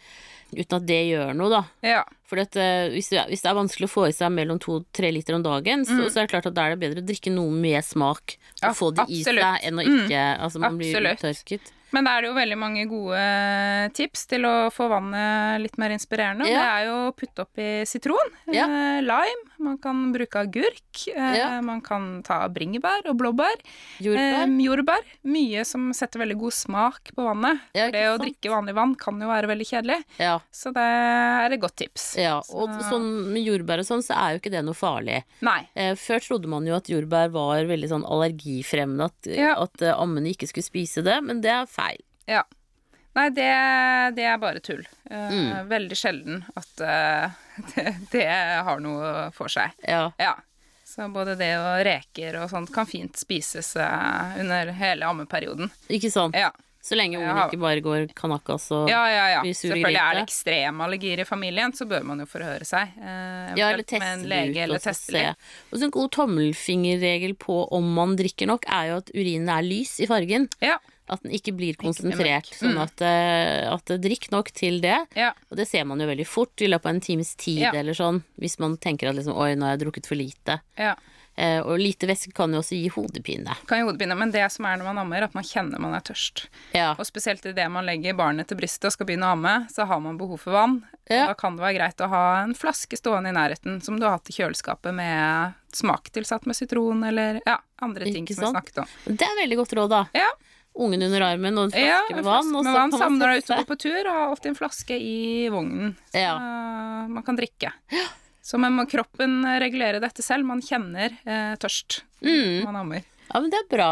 uten 0.52 0.76
at 0.81 0.87
det 0.87 1.00
gjør 1.11 1.35
noe, 1.37 1.50
da. 1.52 1.62
Ja. 1.87 2.02
For 2.31 2.38
at, 2.43 2.55
eh, 2.56 2.88
hvis, 2.94 3.08
det, 3.11 3.25
hvis 3.31 3.43
det 3.43 3.50
er 3.50 3.58
vanskelig 3.58 3.88
å 3.88 3.93
få 3.93 4.05
i 4.08 4.12
seg 4.14 4.31
mellom 4.32 4.58
to 4.62 4.76
og 4.81 4.87
tre 4.94 5.11
liter 5.11 5.35
om 5.35 5.43
dagen, 5.43 5.82
så, 5.85 5.97
så 6.11 6.20
er 6.20 6.26
det 6.29 6.32
klart 6.35 6.47
at 6.47 6.55
da 6.55 6.67
er 6.69 6.76
det 6.76 6.82
bedre 6.85 7.02
å 7.02 7.06
drikke 7.08 7.32
noe 7.35 7.50
med 7.50 7.82
smak 7.85 8.37
og 8.37 8.47
Mm. 8.61 8.67
Ja, 8.67 8.70
få 8.76 8.91
det 8.93 9.05
i 9.08 9.23
seg, 9.25 9.38
enn 9.64 9.79
å 9.81 9.82
ikke 9.87 10.23
Altså, 10.37 10.61
man 10.61 10.76
blir 10.76 10.91
Absolutt. 10.93 11.23
uttørket. 11.23 11.70
Men 11.93 12.05
da 12.05 12.11
er 12.19 12.23
det 12.23 12.29
jo 12.29 12.35
veldig 12.37 12.58
mange 12.61 12.82
gode 12.91 13.20
tips 13.97 14.26
til 14.31 14.44
å 14.47 14.70
få 14.70 14.87
vannet 14.93 15.62
litt 15.64 15.79
mer 15.81 15.91
inspirerende. 15.94 16.47
Ja. 16.47 16.61
Det 16.61 16.67
er 16.75 16.85
jo 16.91 16.97
å 17.08 17.14
putte 17.17 17.47
oppi 17.47 17.69
sitron, 17.88 18.31
Ja. 18.52 18.67
eh, 18.69 19.00
lime, 19.02 19.50
man 19.60 19.76
kan 19.78 20.12
bruke 20.14 20.40
agurk, 20.40 21.02
eh, 21.14 21.36
Ja. 21.38 21.60
man 21.60 21.80
kan 21.80 22.22
ta 22.22 22.48
bringebær 22.48 23.06
og 23.10 23.18
blåbær. 23.20 23.60
Jordbær. 24.00 24.42
Eh, 24.48 24.56
jordbær. 24.64 25.04
Mye 25.24 25.64
som 25.66 25.92
setter 25.92 26.20
veldig 26.24 26.38
god 26.40 26.52
smak 26.56 27.12
på 27.14 27.22
vannet. 27.28 27.60
Ja, 27.74 27.86
For 27.86 27.92
det 27.92 28.04
å 28.08 28.16
sant? 28.16 28.22
drikke 28.24 28.50
vanlig 28.54 28.74
vann 28.74 28.94
kan 28.96 29.20
jo 29.20 29.28
være 29.28 29.46
veldig 29.52 29.68
kjedelig, 29.68 30.04
ja. 30.18 30.38
så 30.52 30.72
det 30.72 30.82
er 30.82 31.52
et 31.52 31.60
godt 31.60 31.76
tips. 31.76 32.16
Ja, 32.16 32.38
og 32.38 32.68
Så- 32.80 32.90
sånn 32.90 33.32
med 33.32 33.44
jordbær 33.46 33.78
og 33.80 33.86
sånn, 33.86 34.02
så 34.02 34.16
er 34.16 34.32
jo 34.34 34.40
ikke 34.40 34.50
det 34.50 34.64
noe 34.64 34.74
farlig. 34.74 35.22
Nei. 35.42 35.68
Eh, 35.76 35.94
før 35.94 36.18
trodde 36.20 36.46
man 36.48 36.64
jo 36.66 36.74
at 36.74 36.84
jordbær 36.88 37.30
var 37.30 37.64
veldig 37.64 37.88
sånn 37.88 38.04
allergifremmende, 38.04 39.04
at, 39.04 39.26
at 39.58 39.82
eh, 39.82 39.92
ammene 39.94 40.32
ikke 40.34 40.48
skulle 40.48 40.64
spise 40.64 41.02
det, 41.04 41.22
men 41.22 41.40
det 41.40 41.50
er 41.50 41.66
feil. 41.66 42.00
Ja. 42.26 42.42
Nei, 43.18 43.26
det, 43.34 43.48
det 44.16 44.24
er 44.30 44.38
bare 44.38 44.60
tull. 44.62 44.84
Eh, 45.10 45.30
Mm. 45.30 45.66
Veldig 45.70 45.96
sjelden 45.98 46.44
at 46.56 46.80
eh, 46.80 47.30
det, 47.74 47.84
det 48.12 48.26
har 48.66 48.80
noe 48.80 49.30
for 49.34 49.50
seg. 49.52 49.74
Ja. 49.86 50.12
Ja. 50.18 50.36
Så 50.86 51.06
både 51.14 51.36
det 51.38 51.52
og 51.58 51.84
reker 51.86 52.40
og 52.42 52.48
sånt 52.50 52.72
kan 52.74 52.86
fint 52.86 53.18
spises 53.18 53.76
eh, 53.78 54.38
under 54.42 54.72
hele 54.74 55.06
ammeperioden. 55.06 55.70
Ikke 55.90 56.10
sant? 56.10 56.34
Ja. 56.38 56.50
Så 56.82 56.96
lenge 56.96 57.18
ungen 57.18 57.36
Ja. 57.36 57.46
ikke 57.48 57.60
bare 57.60 57.80
går 57.84 58.06
kanakas 58.14 58.70
og 58.72 58.88
Ja, 58.88 59.04
ja, 59.08 59.26
ja. 59.34 59.40
Blir 59.42 59.52
sur 59.54 59.68
i 59.68 59.82
Selvfølgelig 59.82 60.00
er 60.00 60.14
det 60.14 60.22
ekstrem 60.24 60.60
ekstreme 60.80 60.84
allergier 60.86 61.20
i 61.20 61.24
familien, 61.28 61.72
så 61.76 61.86
bør 61.86 62.02
man 62.04 62.18
jo 62.18 62.24
forhøre 62.26 62.64
seg. 62.64 62.88
eh, 62.96 63.54
Ja, 63.56 63.68
eller 63.68 63.82
eventuelt 63.84 63.98
med 63.98 64.00
teste 64.00 64.12
en 64.22 64.28
lege 64.28 64.50
ut 64.50 64.62
eller 64.64 64.74
og 64.76 64.96
se. 64.96 65.34
Og 65.72 65.78
så 65.78 65.82
en 65.84 65.90
god 65.90 66.10
tommelfingerregel 66.10 67.34
på 67.36 67.68
om 67.72 67.92
man 67.94 68.16
drikker 68.16 68.46
nok, 68.50 68.64
er 68.68 68.88
jo 68.90 68.96
at 69.02 69.10
urinen 69.14 69.48
er 69.52 69.62
lys 69.66 69.98
i 70.00 70.06
fargen. 70.10 70.48
Ja. 70.62 70.78
At 71.10 71.22
den 71.24 71.32
ikke 71.32 71.52
blir 71.56 71.74
Ikke 71.74 71.82
konsentrert. 71.88 72.46
Sånn 72.54 72.76
Mm. 72.76 72.82
at, 72.82 73.00
eh, 73.02 73.72
at 73.72 73.84
drikk 74.00 74.30
nok 74.30 74.52
til 74.52 74.80
det. 74.80 75.06
Ja. 75.16 75.32
Og 75.50 75.56
det 75.56 75.66
ser 75.68 75.84
man 75.84 75.98
jo 75.98 76.06
veldig 76.06 76.26
fort 76.26 76.56
i 76.62 76.68
løpet 76.68 76.86
av 76.86 76.94
en 76.94 77.00
times 77.00 77.34
tid 77.36 77.58
Ja. 77.58 77.72
eller 77.74 77.92
sånn. 77.92 78.22
Hvis 78.40 78.58
man 78.60 78.76
tenker 78.76 79.08
at 79.08 79.16
liksom 79.16 79.36
oi, 79.36 79.54
nå 79.54 79.62
har 79.66 79.76
jeg 79.76 79.86
drukket 79.86 80.06
for 80.06 80.14
lite. 80.14 80.60
ja. 80.78 80.94
Eh, 81.40 81.60
og 81.64 81.78
lite 81.81 82.04
væske 82.10 82.34
kan 82.37 82.52
jo 82.52 82.60
også 82.60 82.76
gi 82.76 82.90
hodepine. 82.92 83.54
Kan 83.69 83.81
gi 83.81 83.87
hodepine, 83.88 84.16
men 84.19 84.32
det 84.34 84.42
som 84.52 84.66
er 84.69 84.76
når 84.76 84.90
man 84.90 84.98
ammer, 85.00 85.25
at 85.25 85.37
man 85.37 85.46
kjenner 85.46 85.81
man 85.81 85.94
er 85.96 86.02
tørst. 86.04 86.42
Ja. 86.76 86.90
Og 87.00 87.06
spesielt 87.08 87.46
idet 87.48 87.64
man 87.72 87.87
legger 87.88 88.19
barnet 88.19 88.50
til 88.50 88.58
brystet 88.60 88.90
og 88.90 88.92
skal 88.92 89.08
begynne 89.08 89.31
å 89.31 89.38
amme, 89.38 89.54
så 89.72 89.87
har 89.88 90.02
man 90.04 90.19
behov 90.20 90.42
for 90.42 90.52
vann. 90.58 90.82
Ja. 91.08 91.31
Da 91.31 91.38
kan 91.38 91.56
det 91.56 91.64
være 91.64 91.78
greit 91.78 92.04
å 92.04 92.10
ha 92.12 92.25
en 92.42 92.52
flaske 92.58 92.98
stående 93.00 93.32
i 93.32 93.38
nærheten 93.38 93.81
som 93.82 93.96
du 93.96 94.04
har 94.04 94.19
hatt 94.19 94.28
i 94.28 94.37
kjøleskapet 94.37 94.92
med 94.94 95.56
smak 95.72 96.12
tilsatt 96.12 96.44
med 96.50 96.58
sitron 96.58 97.02
eller 97.08 97.40
ja, 97.46 97.56
andre 97.81 98.10
ting 98.10 98.26
Ikke 98.28 98.37
som 98.37 98.50
vi 98.50 98.54
snakket 98.58 98.84
om. 98.84 98.94
Det 99.08 99.25
er 99.25 99.37
veldig 99.40 99.60
godt 99.62 99.76
råd, 99.81 99.92
da. 99.96 100.04
Ja, 100.20 100.31
Ungen 100.81 101.02
under 101.02 101.25
armen 101.26 101.56
og 101.58 101.64
en 101.66 101.72
flaske 101.75 102.12
ja, 102.12 102.16
med 102.20 102.25
vann. 102.25 102.52
Og 102.54 102.62
så 102.62 102.72
vann 102.76 102.92
kan 102.94 103.00
man 103.16 103.19
du 103.19 103.25
er 103.26 103.40
ute 103.42 103.56
på 103.66 103.76
tur, 103.81 103.98
og 104.04 104.12
ha 104.14 104.26
alltid 104.28 104.52
en 104.52 104.58
flaske 104.60 104.94
i 105.02 105.48
vognen. 105.50 105.96
Så 106.12 106.20
Ja. 106.22 106.37
man 107.10 107.25
kan 107.26 107.37
drikke. 107.40 107.72
Så 108.50 108.58
man 108.58 108.75
må 108.75 108.87
kroppen 108.91 109.41
regulere 109.62 110.00
dette 110.02 110.25
selv. 110.26 110.49
Man 110.49 110.62
kjenner 110.67 111.14
eh, 111.25 111.55
tørst 111.62 112.00
Mm. 112.20 112.64
man 112.67 112.76
ammer. 112.82 113.05
Ja, 113.31 113.38
men 113.41 113.49
det 113.52 113.61
er 113.62 113.69
bra. 113.76 113.91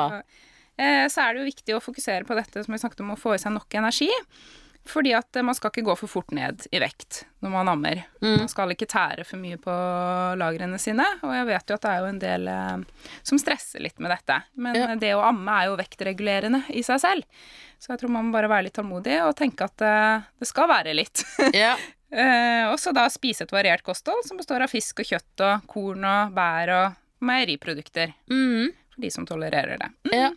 Eh, 0.79 1.07
så 1.09 1.23
er 1.25 1.35
det 1.35 1.41
jo 1.45 1.51
viktig 1.53 1.75
å 1.77 1.83
fokusere 1.83 2.27
på 2.27 2.35
dette 2.37 2.65
som 2.65 2.75
vi 2.75 2.79
snakket 2.83 3.01
om, 3.05 3.15
å 3.15 3.21
få 3.21 3.37
i 3.37 3.39
seg 3.41 3.55
nok 3.55 3.73
energi. 3.79 4.09
Fordi 4.89 5.13
at 5.17 5.37
eh, 5.37 5.45
man 5.45 5.55
skal 5.57 5.71
ikke 5.73 5.85
gå 5.87 5.95
for 6.01 6.09
fort 6.11 6.31
ned 6.37 6.67
i 6.73 6.79
vekt 6.83 7.23
når 7.45 7.51
man 7.55 7.69
ammer. 7.73 8.03
Mm. 8.23 8.39
Man 8.43 8.49
skal 8.53 8.73
ikke 8.75 8.89
tære 8.89 9.25
for 9.29 9.41
mye 9.41 9.59
på 9.63 9.73
lagrene 10.41 10.79
sine. 10.81 11.05
Og 11.23 11.33
jeg 11.37 11.49
vet 11.51 11.71
jo 11.73 11.77
at 11.79 11.85
det 11.87 11.91
er 11.93 12.01
jo 12.05 12.09
en 12.13 12.21
del 12.23 12.49
eh, 12.53 13.05
som 13.31 13.41
stresser 13.41 13.85
litt 13.85 13.99
med 14.03 14.11
dette. 14.15 14.41
Men 14.57 14.75
Ja. 14.81 14.89
det 14.97 15.13
å 15.17 15.23
amme 15.29 15.59
er 15.61 15.69
jo 15.71 15.77
vektregulerende 15.81 16.63
i 16.75 16.83
seg 16.87 17.01
selv. 17.05 17.25
Så 17.79 17.93
jeg 17.95 18.01
tror 18.03 18.11
man 18.17 18.27
må 18.31 18.35
bare 18.39 18.49
være 18.51 18.69
litt 18.69 18.75
tålmodig 18.79 19.21
og 19.27 19.37
tenke 19.39 19.69
at 19.71 19.85
eh, 19.87 20.27
det 20.41 20.49
skal 20.51 20.69
være 20.73 20.97
litt. 20.99 21.25
Ja. 21.55 21.77
Eh, 22.11 22.65
og 22.71 22.79
så 22.81 22.93
da 22.97 23.05
spise 23.13 23.45
et 23.45 23.53
variert 23.53 23.83
kosthold 23.85 24.25
som 24.25 24.39
består 24.41 24.63
av 24.65 24.71
fisk 24.73 25.03
og 25.03 25.09
kjøtt 25.11 25.43
og 25.45 25.67
korn 25.69 26.05
og 26.09 26.33
bær 26.37 26.73
og 26.73 27.25
meieriprodukter. 27.29 28.15
Mm. 28.31 28.71
For 28.95 29.05
de 29.05 29.11
som 29.13 29.27
tolererer 29.29 29.79
det. 29.81 29.91
Mm. 30.09 30.15
ja. 30.19 30.31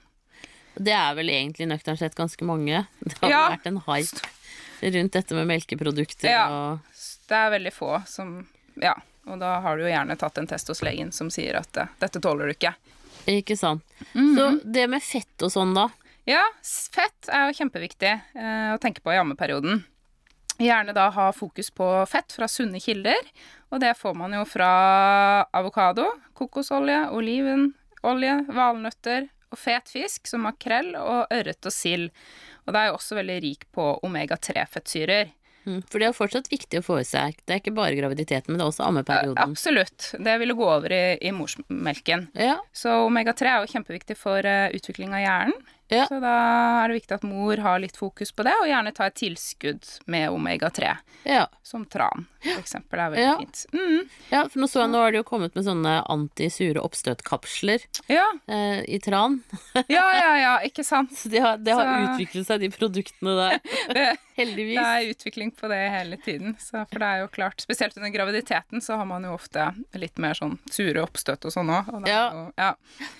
Det 0.82 0.94
er 0.96 1.16
vel 1.18 1.28
egentlig 1.30 1.68
nøkternt 1.68 2.00
sett 2.00 2.16
ganske 2.16 2.46
mange. 2.48 2.86
Det 3.04 3.18
har 3.22 3.30
Ja. 3.30 3.42
vært 3.56 3.68
en 3.68 3.82
hype 3.88 4.92
rundt 4.96 5.12
dette 5.13 5.36
med 5.36 5.48
melkeprodukter 5.48 6.30
Ja. 6.32 6.46
og 6.50 6.80
Det 7.28 7.38
er 7.38 7.51
veldig 7.51 7.74
få 7.74 8.08
som 8.08 8.48
Ja. 8.82 8.96
Og 9.28 9.38
da 9.40 9.60
har 9.62 9.78
du 9.78 9.84
jo 9.84 9.90
gjerne 9.92 10.18
tatt 10.18 10.38
en 10.40 10.48
test 10.48 10.68
hos 10.68 10.82
legen 10.82 11.12
som 11.13 11.30
sier 11.30 11.56
at 11.60 11.78
eh, 11.78 11.88
dette 12.00 12.20
tåler 12.20 12.48
du 12.48 12.54
ikke. 12.56 12.74
Ikke 13.28 13.56
sant. 13.58 13.84
Mm. 14.16 14.36
Så 14.36 14.72
det 14.72 14.88
med 14.90 15.04
fett 15.04 15.44
og 15.46 15.51
sånn, 15.51 15.75
da. 15.75 15.90
Ja, 16.25 16.42
fett 16.63 17.30
er 17.30 17.51
jo 17.51 17.54
kjempeviktig 17.60 18.10
eh, 18.36 18.72
å 18.74 18.80
tenke 18.82 19.01
på 19.01 19.13
i 19.13 19.20
ammeperioden. 19.22 19.84
Gjerne 20.62 20.94
da 20.94 21.08
ha 21.15 21.32
fokus 21.34 21.72
på 21.74 21.89
fett 22.10 22.34
fra 22.36 22.48
sunne 22.51 22.80
kilder, 22.84 23.30
og 23.74 23.82
det 23.82 23.96
får 23.98 24.13
man 24.18 24.36
jo 24.38 24.46
fra 24.46 24.72
avokado, 25.58 26.06
kokosolje, 26.38 27.08
olivenolje, 27.18 28.38
valnøtter 28.51 29.30
og 29.51 29.60
fet 29.60 29.91
fisk 29.91 30.30
som 30.30 30.46
makrell 30.48 30.94
og 31.00 31.32
ørret 31.34 31.68
og 31.68 31.75
sild. 31.75 32.10
Og 32.65 32.74
det 32.74 32.82
er 32.82 32.91
jo 32.91 32.98
også 33.00 33.18
veldig 33.18 33.38
rik 33.44 33.68
på 33.74 33.88
omega-3-fettsyrer. 34.06 35.32
Mm. 35.65 35.82
For 35.91 36.01
det 36.01 36.08
er 36.08 36.15
fortsatt 36.18 36.50
viktig 36.50 36.80
å 36.82 36.86
få 36.86 36.98
i 37.01 37.06
seg. 37.06 37.38
Det 37.46 37.53
er 37.53 37.62
ikke 37.62 37.75
bare 37.77 37.98
graviditeten, 37.98 38.50
men 38.50 38.60
det 38.60 38.65
er 38.65 38.72
også 38.72 38.88
ammeperioden. 38.88 39.41
Absolutt. 39.44 40.08
Det 40.18 40.38
ville 40.41 40.56
gå 40.58 40.65
over 40.65 40.94
i, 40.96 41.03
i 41.22 41.34
morsmelken. 41.36 42.30
Ja. 42.38 42.58
Så 42.74 42.96
omega-3 43.06 43.50
er 43.51 43.62
jo 43.62 43.72
kjempeviktig 43.75 44.18
for 44.18 44.48
eh, 44.48 44.72
utvikling 44.77 45.13
av 45.18 45.24
hjernen. 45.25 45.70
Ja. 45.91 46.05
Så 46.07 46.21
da 46.24 46.31
er 46.86 46.88
det 46.88 47.01
viktig 47.01 47.17
at 47.19 47.24
mor 47.27 47.57
har 47.60 47.79
litt 47.83 47.98
fokus 48.00 48.31
på 48.31 48.45
det, 48.48 48.53
og 48.62 48.67
gjerne 48.69 48.93
ta 48.95 49.10
et 49.12 49.15
tilskudd 49.19 49.83
med 50.07 50.29
omega-3. 50.31 50.93
ja. 51.27 51.48
Som 51.71 51.86
tran, 51.86 52.25
for 52.43 52.60
eksempel, 52.60 53.00
er 53.00 53.12
veldig 53.13 53.24
Ja. 53.24 53.36
fint. 53.39 53.65
Mm. 53.71 54.10
Ja, 54.31 54.41
for 54.48 54.60
nå 54.60 54.67
så 54.67 54.81
jeg 54.81 54.89
nå 54.91 54.98
har 55.03 55.12
det 55.13 55.19
jo 55.21 55.24
kommet 55.24 55.53
med 55.55 55.63
sånne 55.63 55.93
antisure 56.10 56.81
oppstøtkapsler 56.83 57.86
Ja. 58.10 58.25
eh, 58.48 58.81
i 58.88 59.00
tran. 59.00 59.43
ja, 59.75 59.83
ja, 60.15 60.36
ja, 60.38 60.60
ikke 60.67 60.83
sant. 60.83 61.12
Så 61.21 61.29
det 61.29 61.39
har, 61.39 61.57
det 61.57 61.74
har 61.75 61.86
Så- 61.86 62.15
utviklet 62.15 62.45
seg, 62.48 62.60
de 62.60 62.69
produktene 62.69 63.36
der. 63.38 63.60
Det, 63.93 64.17
Heldigvis. 64.38 64.79
det 64.79 64.88
er 64.88 65.13
utvikling 65.13 65.51
på 65.55 65.67
det 65.69 65.79
hele 65.91 66.17
tiden. 66.17 66.55
Så, 66.57 66.86
for 66.89 67.00
det 67.00 67.07
er 67.07 67.19
jo 67.21 67.27
klart, 67.27 67.62
spesielt 67.62 67.95
under 67.98 68.10
graviditeten 68.10 68.81
så 68.81 68.95
har 68.98 69.05
man 69.05 69.24
jo 69.27 69.33
ofte 69.36 69.67
litt 70.00 70.17
mer 70.17 70.33
sånn 70.33 70.57
sure 70.71 71.03
oppstøt 71.03 71.45
og 71.45 71.51
sånn 71.53 71.69
òg. 71.69 72.07
Ja. 72.07 72.50
ja. 72.57 72.71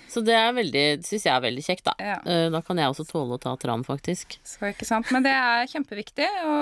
Så 0.08 0.24
det 0.24 0.34
er 0.34 0.52
veldig, 0.56 0.84
syns 1.04 1.24
jeg 1.28 1.34
er 1.36 1.44
veldig 1.44 1.64
kjekt, 1.66 1.84
da. 1.84 1.94
Ja. 2.00 2.16
Eh, 2.26 2.48
Da 2.50 2.61
kan 2.66 2.78
jeg 2.80 2.90
også 2.92 3.04
tåle 3.08 3.36
å 3.36 3.40
ta 3.42 3.52
tran, 3.60 3.82
faktisk. 3.86 4.38
Så 4.46 4.70
ikke 4.70 4.86
sant? 4.88 5.10
Men 5.14 5.24
det 5.26 5.32
er 5.34 5.68
kjempeviktig 5.70 6.26
å 6.46 6.56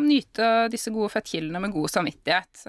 nyte 0.00 0.68
disse 0.72 0.92
gode 0.94 1.10
fettkildene 1.14 1.60
med 1.64 1.74
god 1.74 1.90
samvittighet. 1.92 2.64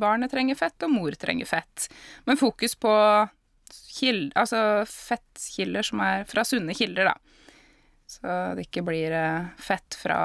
Barnet 0.00 0.32
trenger 0.32 0.58
fett, 0.58 0.76
og 0.86 0.92
mor 0.94 1.16
trenger 1.18 1.48
fett. 1.48 1.88
Men 2.28 2.40
fokus 2.40 2.74
på 2.80 2.92
kilder, 3.92 4.32
altså 4.40 4.62
fettkilder 4.88 5.86
som 5.86 6.00
er 6.04 6.24
fra 6.28 6.44
sunne 6.48 6.74
kilder, 6.76 7.12
da. 7.12 7.16
Så 8.12 8.32
det 8.56 8.66
ikke 8.66 8.82
blir 8.84 9.12
eh, 9.16 9.46
fett 9.56 9.96
fra 9.96 10.18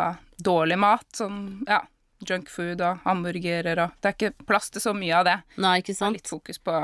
dårlig 0.43 0.75
mat, 0.81 1.05
sånn 1.15 1.63
ja, 1.69 1.79
junkfood 2.27 2.81
og 2.83 3.03
hamburgerer 3.05 3.79
og 3.85 3.93
Det 4.01 4.09
er 4.09 4.15
ikke 4.17 4.45
plass 4.49 4.67
til 4.73 4.83
så 4.83 4.91
mye 4.97 5.15
av 5.21 5.27
det. 5.27 5.35
Nei, 5.63 5.77
ikke 5.79 5.93
Det 5.93 5.95
er 5.95 6.01
sant? 6.01 6.17
litt 6.17 6.27
fokus 6.27 6.59
på 6.59 6.81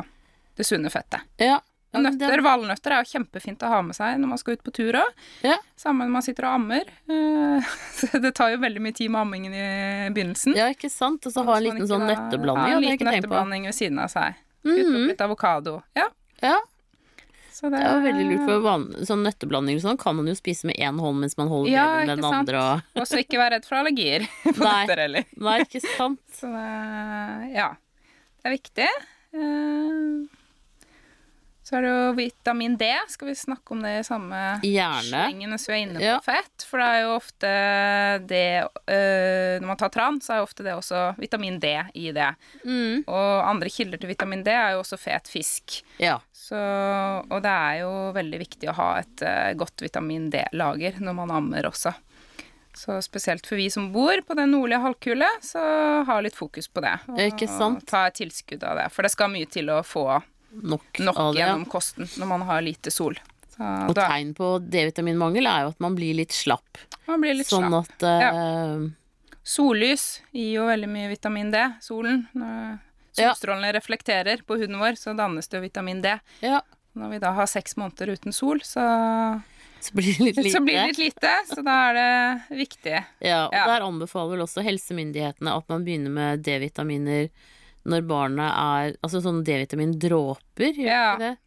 det 0.56 0.68
sunne 0.68 0.92
fettet. 0.94 1.26
Ja. 1.42 1.58
Nøtter, 1.94 2.42
valnøtter 2.42 2.92
er 2.96 3.04
jo 3.04 3.12
kjempefint 3.12 3.62
å 3.64 3.70
ha 3.70 3.82
med 3.86 3.94
seg 3.96 4.18
når 4.18 4.32
man 4.32 4.40
skal 4.42 4.56
ut 4.58 4.64
på 4.66 4.72
tur 4.74 4.98
òg. 4.98 5.22
Ja. 5.46 5.60
Sammen 5.78 6.08
når 6.10 6.14
man 6.16 6.26
sitter 6.26 6.48
og 6.50 6.56
ammer. 6.58 6.90
Eh, 7.06 7.72
det 8.24 8.32
tar 8.34 8.50
jo 8.56 8.58
veldig 8.64 8.82
mye 8.82 8.96
tid 8.98 9.12
med 9.14 9.22
ammingen 9.22 9.54
i 9.54 10.10
begynnelsen. 10.16 10.56
ja, 10.58 10.72
ikke 10.74 10.90
sant? 10.90 11.26
Og 11.30 11.34
så 11.36 11.44
ha 11.46 11.58
en 11.60 11.64
liten 11.68 11.86
sånn 11.88 12.08
nøtteblanding. 12.10 12.72
Ja, 12.74 12.78
en 12.82 12.88
liten 12.88 13.12
nøtteblanding 13.12 13.70
ved 13.70 13.78
siden 13.78 14.00
av 14.02 14.10
seg. 14.14 14.40
Mm 14.66 14.78
Mhm. 14.80 15.08
litt 15.12 15.22
avokado. 15.22 15.82
Ja, 15.96 16.08
Ja, 16.42 16.58
så 17.54 17.70
det 17.70 17.78
det 17.78 17.86
er 17.86 17.94
jo 17.94 18.02
veldig 18.08 18.24
lurt. 18.32 18.46
For 18.50 18.60
van 18.66 18.84
sånn 19.06 19.22
nøtteblanding 19.24 19.78
sånn 19.84 19.98
kan 20.02 20.16
man 20.18 20.26
jo 20.28 20.34
spise 20.36 20.66
med 20.66 20.76
én 20.82 20.98
hånd 21.00 21.20
mens 21.22 21.38
man 21.38 21.48
holder 21.52 21.72
Ja, 21.72 22.06
den 22.06 22.22
sant? 22.24 22.34
andre. 22.42 22.58
Og... 22.58 23.02
Og 23.04 23.06
så 23.08 23.20
ikke 23.22 23.38
være 23.38 23.60
redd 23.60 23.66
for 23.70 23.78
allergier 23.78 24.26
på 24.44 24.64
Nei. 24.64 24.72
nøtter 24.88 24.98
heller. 25.06 25.26
Nei, 25.38 25.60
ikke 25.68 25.82
sant? 25.86 26.20
Så 26.34 26.50
det, 26.50 27.54
ja, 27.54 27.70
det 28.42 28.50
er 28.50 28.56
viktig. 28.58 28.90
Eh, 29.34 30.43
Så 31.63 31.77
er 31.77 31.86
det 31.86 31.91
jo 31.93 32.08
vitamin 32.17 32.74
D. 32.75 32.89
Skal 33.08 33.29
vi 33.29 33.36
snakke 33.39 33.72
om 33.72 33.79
det 33.86 33.93
i 34.01 34.03
samme 34.03 34.39
slengen 34.60 35.53
hvis 35.55 35.67
vi 35.70 35.74
er 35.77 35.82
inne 35.86 35.96
på 36.01 36.03
Ja. 36.03 36.17
fett? 36.25 36.65
For 36.67 36.82
det 36.82 36.88
er 36.91 37.01
jo 37.05 37.13
ofte 37.15 37.51
det 38.27 38.41
øh, 38.91 39.62
Når 39.62 39.67
man 39.70 39.79
tar 39.79 39.89
tran, 39.96 40.20
så 40.22 40.34
er 40.34 40.41
jo 40.41 40.48
ofte 40.50 40.65
det 40.67 40.74
også 40.75 41.05
vitamin 41.22 41.60
D 41.63 41.72
i 41.96 42.12
det. 42.12 42.34
Mm. 42.65 43.05
Og 43.08 43.48
andre 43.48 43.70
kilder 43.72 43.98
til 44.01 44.12
vitamin 44.12 44.43
D 44.43 44.51
er 44.51 44.74
jo 44.75 44.82
også 44.84 45.00
fet 45.00 45.32
fisk. 45.32 45.79
Ja. 46.03 46.17
Så, 46.36 46.60
og 47.32 47.39
det 47.46 47.53
er 47.55 47.79
jo 47.86 47.93
veldig 48.20 48.39
viktig 48.43 48.67
å 48.70 48.75
ha 48.82 48.89
et 49.00 49.24
øh, 49.24 49.53
godt 49.63 49.86
vitamin 49.86 50.27
D-lager 50.34 51.00
når 51.00 51.15
man 51.22 51.32
ammer 51.32 51.70
også. 51.72 51.93
Så 52.75 52.98
spesielt 53.05 53.46
for 53.48 53.55
vi 53.55 53.70
som 53.70 53.91
bor 53.93 54.17
på 54.27 54.36
den 54.36 54.50
nordlige 54.51 54.82
halvkule, 54.82 55.27
så 55.46 55.62
ha 56.10 56.20
litt 56.25 56.36
fokus 56.36 56.67
på 56.67 56.82
det. 56.82 56.96
Og 57.08 57.20
Ikke 57.22 57.48
sant? 57.48 57.86
ta 57.88 58.08
et 58.10 58.17
tilskudd 58.17 58.63
av 58.65 58.79
det. 58.82 58.88
For 58.91 59.05
det 59.05 59.12
skal 59.13 59.29
mye 59.32 59.46
til 59.48 59.70
å 59.70 59.79
få 59.86 60.08
Nok, 60.62 61.00
nok 61.00 61.18
av 61.18 61.34
det. 61.34 61.40
ja. 61.42 61.48
gjennom 61.48 61.66
kosten 61.66 62.08
når 62.20 62.28
man 62.28 62.42
har 62.42 62.62
lite 62.62 62.92
sol. 62.92 63.16
Så 63.56 63.64
Og 63.90 63.94
da, 63.96 64.08
tegn 64.10 64.34
på 64.38 64.60
D-vitaminmangel 64.70 65.46
er 65.50 65.62
jo 65.66 65.74
at 65.74 65.80
man 65.80 65.96
blir 65.96 66.14
litt 66.18 66.32
slapp. 66.34 66.78
man 67.08 67.22
blir 67.22 67.34
litt 67.38 67.48
sånn 67.48 67.70
slapp. 67.70 67.90
at 68.04 68.04
eh, 68.04 68.90
Sollys 69.44 70.22
gir 70.32 70.54
jo 70.60 70.68
veldig 70.70 70.90
mye 70.90 71.10
vitamin 71.12 71.52
D. 71.52 71.64
Solen. 71.82 72.28
Når 72.34 72.80
Ja. 73.16 73.34
solstrålene 73.34 73.74
reflekterer 73.76 74.42
på 74.48 74.58
huden 74.58 74.80
vår, 74.80 74.96
så 74.98 75.14
dannes 75.16 75.48
det 75.48 75.58
jo 75.58 75.62
vitamin 75.68 76.02
D. 76.02 76.20
Ja, 76.42 76.62
Når 76.96 77.10
vi 77.10 77.20
da 77.20 77.32
har 77.34 77.46
seks 77.48 77.76
måneder 77.76 78.12
uten 78.14 78.32
sol, 78.34 78.60
så, 78.62 79.42
så 79.82 79.94
blir 79.94 80.14
det 80.18 80.26
litt 80.26 80.36
lite. 80.38 80.52
så 80.54 80.62
blir 80.64 80.76
det 80.78 80.88
litt 80.88 80.98
lite. 81.02 81.32
Så 81.50 81.64
da 81.66 81.78
er 81.90 81.94
det 81.98 82.58
viktig. 82.58 83.04
Ja, 83.20 83.48
og 83.48 83.54
Ja. 83.54 83.66
der 83.68 83.82
anbefaler 83.82 84.30
vel 84.38 84.44
også 84.46 84.62
helsemyndighetene 84.64 85.56
at 85.58 85.68
man 85.70 85.84
begynner 85.84 86.10
med 86.14 86.44
D-vitaminer 86.44 87.30
når 87.86 88.06
barnet 88.08 88.50
er 88.52 88.96
Altså 89.04 89.20
sånne 89.24 89.44
D-vitamin-dråper, 89.44 90.74
gjør 90.78 90.88
Ja. 90.88 91.16
det? 91.18 91.38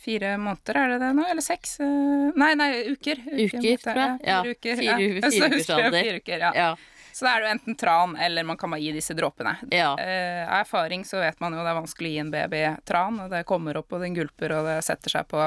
Fire 0.00 0.36
måneder, 0.40 0.76
er 0.80 0.88
det 0.94 1.00
det 1.02 1.10
nå? 1.14 1.26
Eller 1.30 1.42
seks? 1.44 1.74
Eh, 1.84 2.30
Nei, 2.40 2.54
nei, 2.56 2.70
uker. 2.94 3.18
Uker, 3.20 3.58
uker 3.60 3.76
tror 3.84 4.00
jeg. 4.00 4.20
Ja, 4.24 4.38
fire 4.42 4.54
uker. 4.56 4.76
fire- 4.76 4.84
ja. 4.84 4.96
fire 5.30 5.50
ukers 5.50 5.70
alder. 5.70 6.00
Fire 6.02 6.20
uker, 6.22 6.38
ja. 6.38 6.52
Ja. 6.56 6.70
Så 7.12 7.26
da 7.26 7.34
er 7.36 7.40
det 7.42 7.46
jo 7.48 7.52
enten 7.58 7.76
tran, 7.76 8.16
eller 8.16 8.44
man 8.48 8.56
kan 8.56 8.70
bare 8.70 8.80
gi 8.80 8.92
disse 8.96 9.12
dråpene. 9.18 9.56
ja. 9.70 9.92
Eh, 10.00 10.46
Av 10.48 10.62
erfaring 10.64 11.04
så 11.04 11.20
vet 11.20 11.38
man 11.40 11.52
jo 11.52 11.60
det 11.62 11.68
er 11.74 11.80
vanskelig 11.82 12.08
å 12.08 12.14
gi 12.14 12.18
en 12.22 12.30
baby 12.32 12.62
tran, 12.88 13.20
og 13.20 13.30
det 13.30 13.44
kommer 13.46 13.76
opp, 13.76 13.92
og 13.92 14.00
den 14.00 14.14
gulper, 14.16 14.54
og 14.56 14.64
det 14.70 14.78
setter 14.86 15.10
seg 15.10 15.28
på 15.28 15.42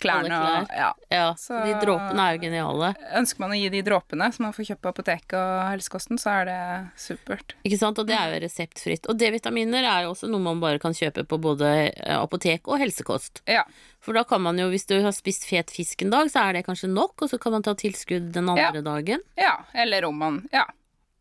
klærne. 0.00 0.30
Alle 0.36 0.60
Og, 0.62 0.72
ja. 0.76 0.88
ja. 1.12 1.26
Så- 1.38 1.60
De 1.66 1.74
dråpene 1.84 2.24
er 2.26 2.36
jo 2.36 2.40
geniale. 2.44 2.90
Ønsker 3.20 3.40
man 3.44 3.54
å 3.54 3.58
gi 3.60 3.68
de 3.74 3.82
dråpene 3.86 4.28
som 4.34 4.46
man 4.46 4.52
får 4.56 4.68
kjøpt 4.70 4.82
på 4.86 4.92
apoteket 4.94 5.36
og 5.38 5.62
helsekosten, 5.70 6.18
så 6.20 6.32
er 6.40 6.44
det 6.50 6.58
supert. 6.96 7.54
Ikke 7.64 7.78
sant? 7.78 7.98
Og 8.02 8.06
det 8.08 8.16
er 8.18 8.32
jo 8.34 8.40
reseptfritt. 8.46 9.06
Og 9.12 9.18
D-vitaminer 9.20 9.84
er 9.84 10.02
jo 10.08 10.14
også 10.14 10.30
noe 10.32 10.40
man 10.40 10.60
bare 10.60 10.78
kan 10.82 10.92
kjøpe 10.96 11.26
på 11.28 11.38
både 11.40 11.70
eh, 11.92 12.16
apotek 12.18 12.66
og 12.68 12.78
helsekost. 12.82 13.42
Ja. 13.46 13.64
For 14.00 14.16
da 14.16 14.24
kan 14.24 14.40
man 14.42 14.56
jo, 14.58 14.70
hvis 14.72 14.86
du 14.88 14.96
har 15.04 15.12
spist 15.12 15.44
fet 15.48 15.70
fisk 15.70 16.02
en 16.02 16.10
dag, 16.10 16.30
så 16.32 16.46
er 16.48 16.54
det 16.56 16.66
kanskje 16.66 16.88
nok, 16.88 17.20
og 17.20 17.28
så 17.28 17.38
kan 17.38 17.52
man 17.52 17.62
ta 17.62 17.74
tilskudd 17.76 18.32
den 18.32 18.48
andre 18.48 18.80
dagen. 18.82 19.20
ja. 19.36 19.58
Eller 19.74 20.04
om 20.08 20.16
man 20.18 20.48
ja, 20.52 20.64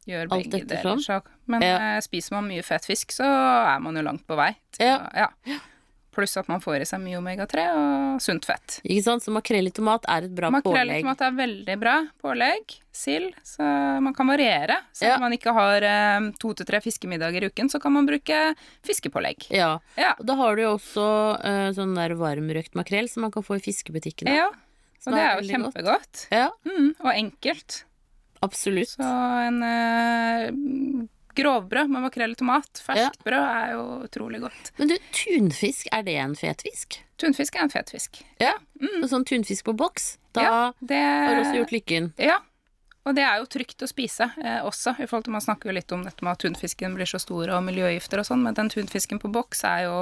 gjør 0.08 0.32
Alt 0.32 0.50
begge 0.52 0.66
deler. 0.72 1.22
Men 1.46 1.62
Ja. 1.62 1.76
eh, 1.98 2.00
spiser 2.02 2.34
man 2.38 2.48
mye 2.48 2.64
fet 2.64 2.86
fisk, 2.86 3.12
så 3.12 3.26
er 3.26 3.80
man 3.84 3.96
jo 3.96 4.02
langt 4.02 4.26
på 4.28 4.36
vei. 4.40 4.56
til 4.72 4.88
ja. 4.88 5.10
ja. 5.46 5.60
Pluss 6.12 6.36
at 6.42 6.48
man 6.50 6.60
får 6.60 6.82
i 6.82 6.86
seg 6.90 7.00
mye 7.04 7.20
omega-3 7.20 7.64
og 7.78 8.22
sunt 8.24 8.44
fett. 8.50 8.80
Ikke 8.84 9.04
sant? 9.06 9.22
Så 9.24 9.32
makrell 9.32 9.68
i 9.70 9.72
tomat 9.72 10.04
er 10.10 10.26
et 10.26 10.32
bra 10.36 10.50
Makrell 10.50 10.74
i 10.90 10.96
pålegg. 10.98 11.04
tomat 11.04 11.22
er 11.22 11.36
veldig 11.38 11.76
bra 11.80 11.94
pålegg. 12.24 12.74
Sild. 12.92 13.36
Så 13.46 13.62
man 14.02 14.14
kan 14.18 14.28
variere. 14.28 14.80
Så 14.92 15.06
Ja. 15.06 15.16
om 15.16 15.22
man 15.22 15.32
ikke 15.38 15.54
har 15.54 15.82
eh, 15.86 16.32
to 16.42 16.54
til 16.54 16.66
tre 16.66 16.82
fiskemiddager 16.82 17.44
i 17.44 17.50
uken, 17.54 17.70
så 17.70 17.80
kan 17.80 17.94
man 17.94 18.08
bruke 18.10 18.56
fiskepålegg. 18.84 19.46
Ja. 19.54 19.80
Ja. 19.98 20.16
Og 20.20 20.26
da 20.26 20.36
har 20.36 20.56
du 20.56 20.64
jo 20.64 20.74
også 20.78 21.06
eh, 21.46 21.70
sånn 21.78 21.94
der 21.96 22.16
varmrøkt 22.18 22.74
makrell 22.76 23.08
som 23.08 23.22
man 23.22 23.32
kan 23.32 23.44
få 23.46 23.56
i 23.58 23.64
fiskebutikkene. 23.70 24.34
ja. 24.36 24.50
Og 25.08 25.14
det 25.16 25.22
er 25.24 25.38
jo 25.40 25.48
kjempegodt. 25.48 26.26
Ja, 26.30 26.50
Mm, 26.68 26.90
og 27.00 27.14
enkelt. 27.14 27.84
absolutt. 28.44 28.90
Så 28.98 29.48
en 29.48 29.64
eh, 29.64 30.52
grovbrød 31.40 31.92
med 31.92 32.06
makrell 32.06 32.36
i 32.36 32.40
tomat, 32.40 32.82
ferskt 32.86 33.20
Ja. 33.20 33.26
brød, 33.26 33.46
er 33.48 33.72
jo 33.74 33.86
utrolig 34.06 34.42
godt. 34.44 34.72
Men 34.78 34.92
du, 34.92 34.98
tunfisk, 35.16 35.88
er 35.92 36.04
det 36.04 36.18
en 36.20 36.36
fet 36.36 36.62
fisk? 36.68 37.00
Tunfisk 37.20 37.56
er 37.56 37.66
en 37.68 37.74
fet 37.74 37.90
fisk. 37.92 38.22
Ja. 38.40 38.54
Og 39.02 39.10
sånn 39.12 39.26
tunfisk 39.28 39.66
på 39.66 39.76
boks, 39.76 40.18
da 40.38 40.46
Ja, 40.46 40.60
det 40.80 41.00
har 41.00 41.42
også 41.42 41.58
gjort 41.64 41.76
lykken. 41.76 42.14
Ja. 42.18 42.40
Og 43.08 43.16
det 43.16 43.24
er 43.24 43.40
jo 43.42 43.48
trygt 43.50 43.82
å 43.82 43.88
spise 43.90 44.28
eh, 44.44 44.60
også. 44.66 44.94
i 45.00 45.08
forhold 45.08 45.26
til 45.26 45.34
Man 45.34 45.42
snakker 45.42 45.72
jo 45.72 45.76
litt 45.78 45.92
om 45.96 46.04
dette 46.06 46.24
med 46.26 46.36
at 46.36 46.44
tunfisken 46.44 46.94
blir 46.98 47.10
så 47.10 47.20
stor 47.22 47.50
og 47.56 47.64
miljøgifter 47.66 48.22
og 48.22 48.28
sånn, 48.28 48.44
men 48.46 48.58
den 48.58 48.70
tunfisken 48.70 49.22
på 49.24 49.32
boks 49.34 49.64
er 49.66 49.88
jo 49.88 49.98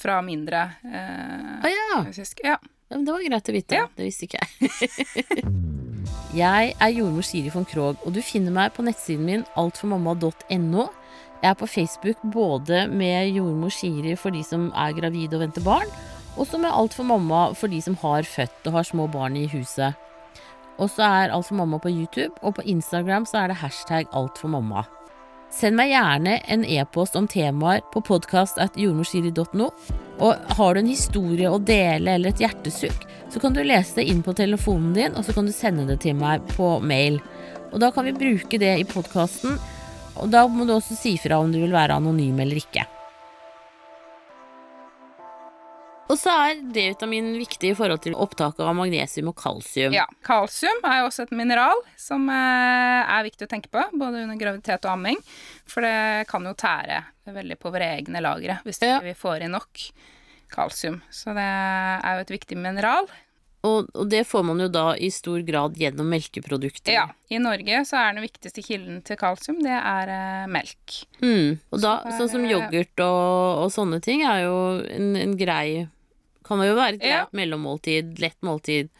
fra 0.00 0.20
mindre 0.24 0.64
eh, 0.88 1.60
ah, 1.60 1.70
ja. 1.70 2.02
fisk. 2.10 2.40
Ja. 2.42 2.58
ja, 2.88 2.96
men 2.96 3.04
det 3.06 3.12
var 3.14 3.28
greit 3.28 3.52
å 3.52 3.56
vite. 3.60 3.82
Ja. 3.84 3.88
Det 3.94 4.08
visste 4.08 4.26
ikke 4.26 4.40
jeg. 4.42 5.44
jeg 6.34 6.74
er 6.82 6.90
jordmor 6.90 7.22
Siri 7.22 7.50
von 7.54 7.66
Krogh, 7.68 8.00
og 8.02 8.14
du 8.16 8.20
finner 8.24 8.54
meg 8.54 8.72
på 8.74 8.82
nettsiden 8.82 9.26
min 9.28 9.44
altformamma.no. 9.60 10.86
Jeg 11.42 11.50
er 11.50 11.58
på 11.60 11.68
Facebook 11.68 12.18
både 12.32 12.86
med 12.88 13.36
jordmor 13.36 13.70
Siri 13.70 14.16
for 14.18 14.34
de 14.34 14.42
som 14.42 14.70
er 14.74 14.96
gravide 14.96 15.36
og 15.36 15.44
venter 15.44 15.64
barn, 15.66 15.92
og 16.34 16.48
så 16.50 16.58
med 16.58 16.74
Alt 16.74 16.96
for 16.96 17.06
mamma 17.06 17.52
for 17.54 17.70
de 17.70 17.78
som 17.84 17.94
har 18.02 18.26
født 18.26 18.66
og 18.66 18.78
har 18.78 18.88
små 18.88 19.06
barn 19.12 19.36
i 19.38 19.46
huset. 19.52 19.94
Og 20.78 20.90
så 20.90 21.06
er 21.06 21.30
Alt 21.30 21.46
for 21.46 21.60
mamma 21.60 21.78
på 21.78 21.92
YouTube, 21.92 22.34
og 22.42 22.56
på 22.58 22.66
Instagram 22.66 23.26
så 23.30 23.44
er 23.44 23.52
det 23.52 23.60
hashtag 23.62 24.10
Alt 24.12 24.40
for 24.40 24.50
mamma. 24.50 24.82
Send 25.54 25.78
meg 25.78 25.92
gjerne 25.92 26.40
en 26.50 26.64
e-post 26.66 27.14
om 27.14 27.28
temaer 27.30 27.84
på 27.94 28.02
podkast.jordmorsiri.no. 28.02 29.68
Og 30.24 30.54
har 30.58 30.74
du 30.74 30.80
en 30.80 30.90
historie 30.90 31.50
å 31.50 31.60
dele 31.62 32.16
eller 32.16 32.34
et 32.34 32.42
hjertesukk, 32.42 33.06
så 33.34 33.40
kan 33.42 33.52
du 33.56 33.60
lese 33.66 33.96
det 33.98 34.04
inn 34.12 34.22
på 34.22 34.30
telefonen 34.38 34.92
din, 34.94 35.14
og 35.18 35.24
så 35.26 35.34
kan 35.34 35.46
du 35.48 35.52
sende 35.54 35.84
det 35.88 35.98
til 36.04 36.14
meg 36.14 36.44
på 36.54 36.76
mail. 36.86 37.18
Og 37.74 37.80
da 37.82 37.90
kan 37.90 38.06
vi 38.06 38.14
bruke 38.14 38.60
det 38.62 38.76
i 38.78 38.86
podkasten, 38.86 39.56
og 40.14 40.30
da 40.30 40.44
må 40.46 40.62
du 40.68 40.76
også 40.76 40.94
si 40.94 41.16
fra 41.18 41.40
om 41.42 41.50
du 41.50 41.58
vil 41.58 41.74
være 41.74 41.96
anonym 41.98 42.38
eller 42.44 42.60
ikke. 42.62 42.84
Og 46.04 46.18
så 46.20 46.28
er 46.36 46.58
D-vitamin 46.70 47.30
viktig 47.40 47.70
i 47.72 47.76
forhold 47.76 48.02
til 48.04 48.14
opptaket 48.20 48.60
av 48.62 48.74
magnesium 48.76 49.30
og 49.32 49.38
kalsium. 49.40 49.94
ja. 49.96 50.04
Kalsium 50.22 50.82
er 50.84 50.98
jo 51.00 51.06
også 51.08 51.24
et 51.24 51.32
mineral 51.34 51.80
som 51.98 52.28
eh, 52.28 53.00
er 53.08 53.24
viktig 53.24 53.46
å 53.48 53.50
tenke 53.50 53.70
på, 53.72 53.82
både 53.96 54.20
under 54.26 54.36
graviditet 54.38 54.84
og 54.84 54.92
amming. 54.98 55.16
For 55.66 55.80
det 55.82 56.28
kan 56.28 56.44
jo 56.44 56.52
tære 56.60 57.00
veldig 57.32 57.56
på 57.58 57.72
våre 57.72 57.88
egne 57.96 58.20
lagre 58.22 58.58
hvis 58.68 58.82
Ja. 58.84 59.00
vi 59.00 59.16
får 59.16 59.46
i 59.46 59.48
nok 59.48 59.80
kalsium. 60.52 61.00
Så 61.10 61.32
det 61.34 61.40
er 61.48 62.20
jo 62.20 62.26
et 62.28 62.34
viktig 62.36 62.60
mineral. 62.60 63.08
Og, 63.64 63.86
og 63.96 64.08
det 64.12 64.26
får 64.28 64.42
man 64.44 64.58
jo 64.60 64.66
da 64.68 64.90
i 65.00 65.08
stor 65.14 65.40
grad 65.46 65.78
gjennom 65.80 66.10
melkeprodukter. 66.12 66.92
Ja, 66.92 67.06
I 67.32 67.38
Norge 67.40 67.78
så 67.88 67.96
er 67.96 68.12
den 68.18 68.26
viktigste 68.26 68.60
kilden 68.66 68.98
til 69.06 69.16
kalsium, 69.16 69.62
det 69.64 69.72
er 69.78 70.10
eh, 70.12 70.44
melk. 70.52 70.98
Mm. 71.24 71.54
Og 71.72 71.80
da, 71.80 71.94
Så 72.04 72.10
er- 72.10 72.18
sånn 72.20 72.32
som 72.34 72.44
yoghurt 72.44 73.00
og, 73.06 73.64
og 73.64 73.72
sånne 73.72 74.02
ting 74.04 74.20
er 74.28 74.42
jo 74.44 74.56
en, 74.84 75.14
en 75.16 75.32
grei 75.40 75.86
Kan 76.44 76.60
jo 76.60 76.74
være 76.76 76.98
et 76.98 77.00
greit 77.00 77.08
Ja. 77.08 77.24
mellommåltid, 77.32 78.18
lett 78.20 78.36
måltid, 78.44 78.90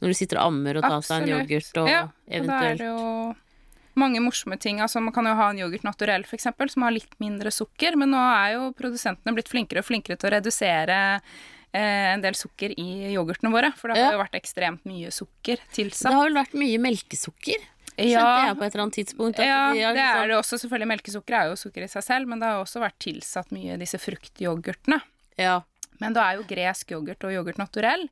når 0.00 0.08
du 0.08 0.16
sitter 0.16 0.38
og 0.40 0.46
ammer 0.54 0.78
og 0.80 0.86
tar 0.88 1.02
seg 1.04 1.22
en 1.26 1.34
yoghurt 1.34 1.80
og 1.82 1.88
ja, 1.92 2.06
og 2.40 2.46
da 2.48 2.60
er 2.70 2.78
det 2.80 2.86
jo 2.88 3.34
mange 4.00 4.18
morsomme 4.24 4.56
ting. 4.58 4.80
Altså, 4.80 5.02
man 5.04 5.12
kan 5.14 5.28
jo 5.28 5.34
ha 5.36 5.50
en 5.52 5.60
yoghurt 5.60 5.84
naturell, 5.84 6.24
eksempel, 6.32 6.70
som 6.72 6.82
har 6.82 6.90
litt 6.96 7.12
mindre 7.22 7.52
sukker, 7.54 7.94
men 8.00 8.10
nå 8.10 8.18
er 8.24 8.54
jo 8.56 8.70
produsentene 8.74 9.36
blitt 9.36 9.52
flinkere 9.52 9.84
og 9.84 9.86
flinkere 9.86 10.16
til 10.16 10.30
å 10.30 10.32
redusere 10.38 10.96
eh, 11.20 11.36
en 11.74 12.20
del 12.22 12.34
sukker 12.38 12.74
i 12.78 13.14
yoghurtene 13.14 13.50
våre. 13.52 13.72
For 13.76 13.88
det 13.88 13.96
har 13.98 14.12
Ja. 14.12 14.18
jo 14.18 14.22
vært 14.24 14.38
ekstremt 14.40 14.84
mye 14.84 15.10
sukker 15.10 15.58
tilsatt. 15.72 16.10
Det 16.10 16.14
har 16.14 16.28
vel 16.30 16.38
vært 16.44 16.54
mye 16.54 16.78
melkesukker, 16.78 17.58
skjønte 17.94 18.10
Ja, 18.10 18.46
jeg 18.46 18.56
på 18.58 18.64
et 18.64 18.74
eller 18.74 18.82
annet 18.84 18.94
tidspunkt. 18.94 19.38
ja, 19.38 19.68
har 19.68 19.74
det 19.74 19.82
er 19.82 19.94
liksom- 19.94 20.28
det 20.28 20.36
også. 20.38 20.58
Selvfølgelig 20.62 20.88
melkesukker 20.94 21.34
er 21.34 21.48
jo 21.50 21.54
sukker 21.56 21.82
i 21.82 21.86
seg 21.88 22.02
selv, 22.02 22.26
men 22.28 22.38
det 22.38 22.46
har 22.48 22.62
også 22.64 22.80
vært 22.80 22.98
tilsatt 22.98 23.50
mye 23.52 23.78
disse 23.78 23.98
fruktyoghurtene. 23.98 25.00
Ja. 25.38 25.62
Men 26.00 26.12
da 26.12 26.30
er 26.32 26.36
jo 26.38 26.42
gresk 26.44 26.90
yoghurt 26.90 27.22
og 27.24 27.30
yoghurt 27.32 27.56
naturell, 27.58 28.08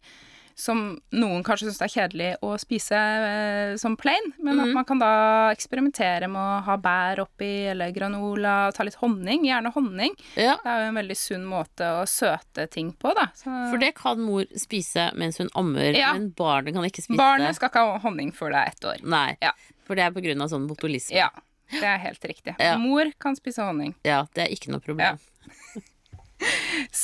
som 0.59 1.01
noen 1.17 1.43
kanskje 1.47 1.69
syns 1.69 1.81
er 1.85 1.93
kjedelig 1.93 2.31
å 2.45 2.53
spise 2.61 2.99
eh, 2.99 3.75
som 3.81 3.97
plain, 3.97 4.33
men 4.39 4.59
mm. 4.59 4.63
at 4.65 4.75
man 4.77 4.87
kan 4.89 5.01
da 5.03 5.13
eksperimentere 5.53 6.29
med 6.31 6.41
å 6.41 6.61
ha 6.67 6.77
bær 6.81 7.23
oppi, 7.25 7.51
eller 7.73 7.93
granola, 7.95 8.73
ta 8.75 8.87
litt 8.87 8.99
honning, 9.03 9.47
gjerne 9.49 9.73
honning. 9.75 10.17
ja. 10.37 10.57
Det 10.63 10.71
er 10.71 10.85
jo 10.85 10.91
en 10.93 10.99
veldig 11.01 11.17
sunn 11.19 11.47
måte 11.49 11.89
å 12.01 12.03
søte 12.09 12.67
ting 12.71 12.93
på, 12.93 13.15
da. 13.19 13.29
Så 13.39 13.51
For 13.73 13.79
det 13.83 13.95
kan 13.99 14.21
mor 14.21 14.47
spise 14.59 15.11
mens 15.19 15.39
hun 15.43 15.51
ammer, 15.59 15.93
Ja. 15.97 16.13
men 16.13 16.31
barnet 16.37 16.75
kan 16.75 16.85
ikke 16.85 17.03
spise 17.05 17.19
barnet 17.19 17.53
det. 17.53 17.57
skal 17.57 17.73
ikke 17.73 17.87
ha 17.87 17.99
honning 18.05 18.33
før 18.33 18.53
det 18.53 18.61
er 18.61 18.75
ett 18.77 18.85
år. 18.93 19.07
Nei, 19.07 19.37
Ja. 19.43 19.53
for 19.85 19.95
det 19.97 20.05
er 20.05 20.11
på 20.15 20.23
grunn 20.25 20.43
av 20.43 20.49
sånn 20.53 20.69
botulisme. 20.69 21.17
Ja, 21.17 21.31
det 21.73 21.85
er 21.85 21.99
helt 21.99 22.23
riktig. 22.25 22.57
Ja. 22.59 22.77
Mor 22.79 23.11
kan 23.19 23.37
spise 23.37 23.65
honning. 23.65 23.95
Ja, 24.05 24.27
det 24.35 24.47
er 24.47 24.55
ikke 24.55 24.71
noe 24.73 24.81
problem. 24.81 25.19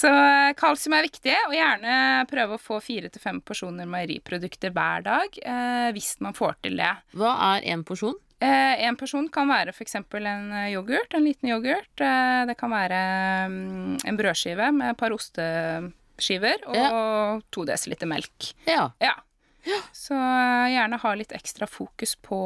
Så 0.01 0.11
eh, 0.13 0.53
kalsium 0.59 0.97
er 0.99 1.07
viktig, 1.09 1.35
og 1.49 1.57
gjerne 1.57 1.99
prøve 2.31 2.57
å 2.57 2.63
få 2.63 2.81
fire 2.85 3.11
til 3.13 3.23
fem 3.23 3.43
porsjoner 3.45 3.89
meieriprodukter 3.91 4.73
hver 4.75 5.05
dag, 5.07 5.39
eh, 5.43 5.91
hvis 5.97 6.17
man 6.25 6.37
får 6.37 6.59
til 6.67 6.81
det. 6.81 6.95
Hva 7.19 7.35
er 7.53 7.69
en 7.75 7.85
porsjon? 7.87 8.19
Eh, 8.39 8.85
en 8.87 8.95
person 8.99 9.25
kan 9.35 9.49
være 9.51 9.73
f.eks. 9.75 9.97
en 9.99 10.53
eh, 10.55 10.73
yoghurt, 10.77 11.15
en 11.15 11.25
liten 11.27 11.51
yoghurt. 11.51 11.91
Eh, 11.99 12.43
det 12.47 12.55
kan 12.59 12.71
være 12.71 12.99
um, 13.51 13.97
en 13.99 14.19
brødskive 14.19 14.69
med 14.77 14.93
et 14.93 15.01
par 15.01 15.15
osteskiver 15.17 16.69
og 16.71 17.43
to 17.51 17.67
desiliter 17.67 18.07
melk. 18.11 18.53
Ja. 18.71 18.93
Ja. 19.03 19.17
Så 19.93 20.15
eh, 20.15 20.71
gjerne 20.77 21.01
ha 21.03 21.15
litt 21.19 21.35
ekstra 21.35 21.67
fokus 21.67 22.15
på 22.23 22.39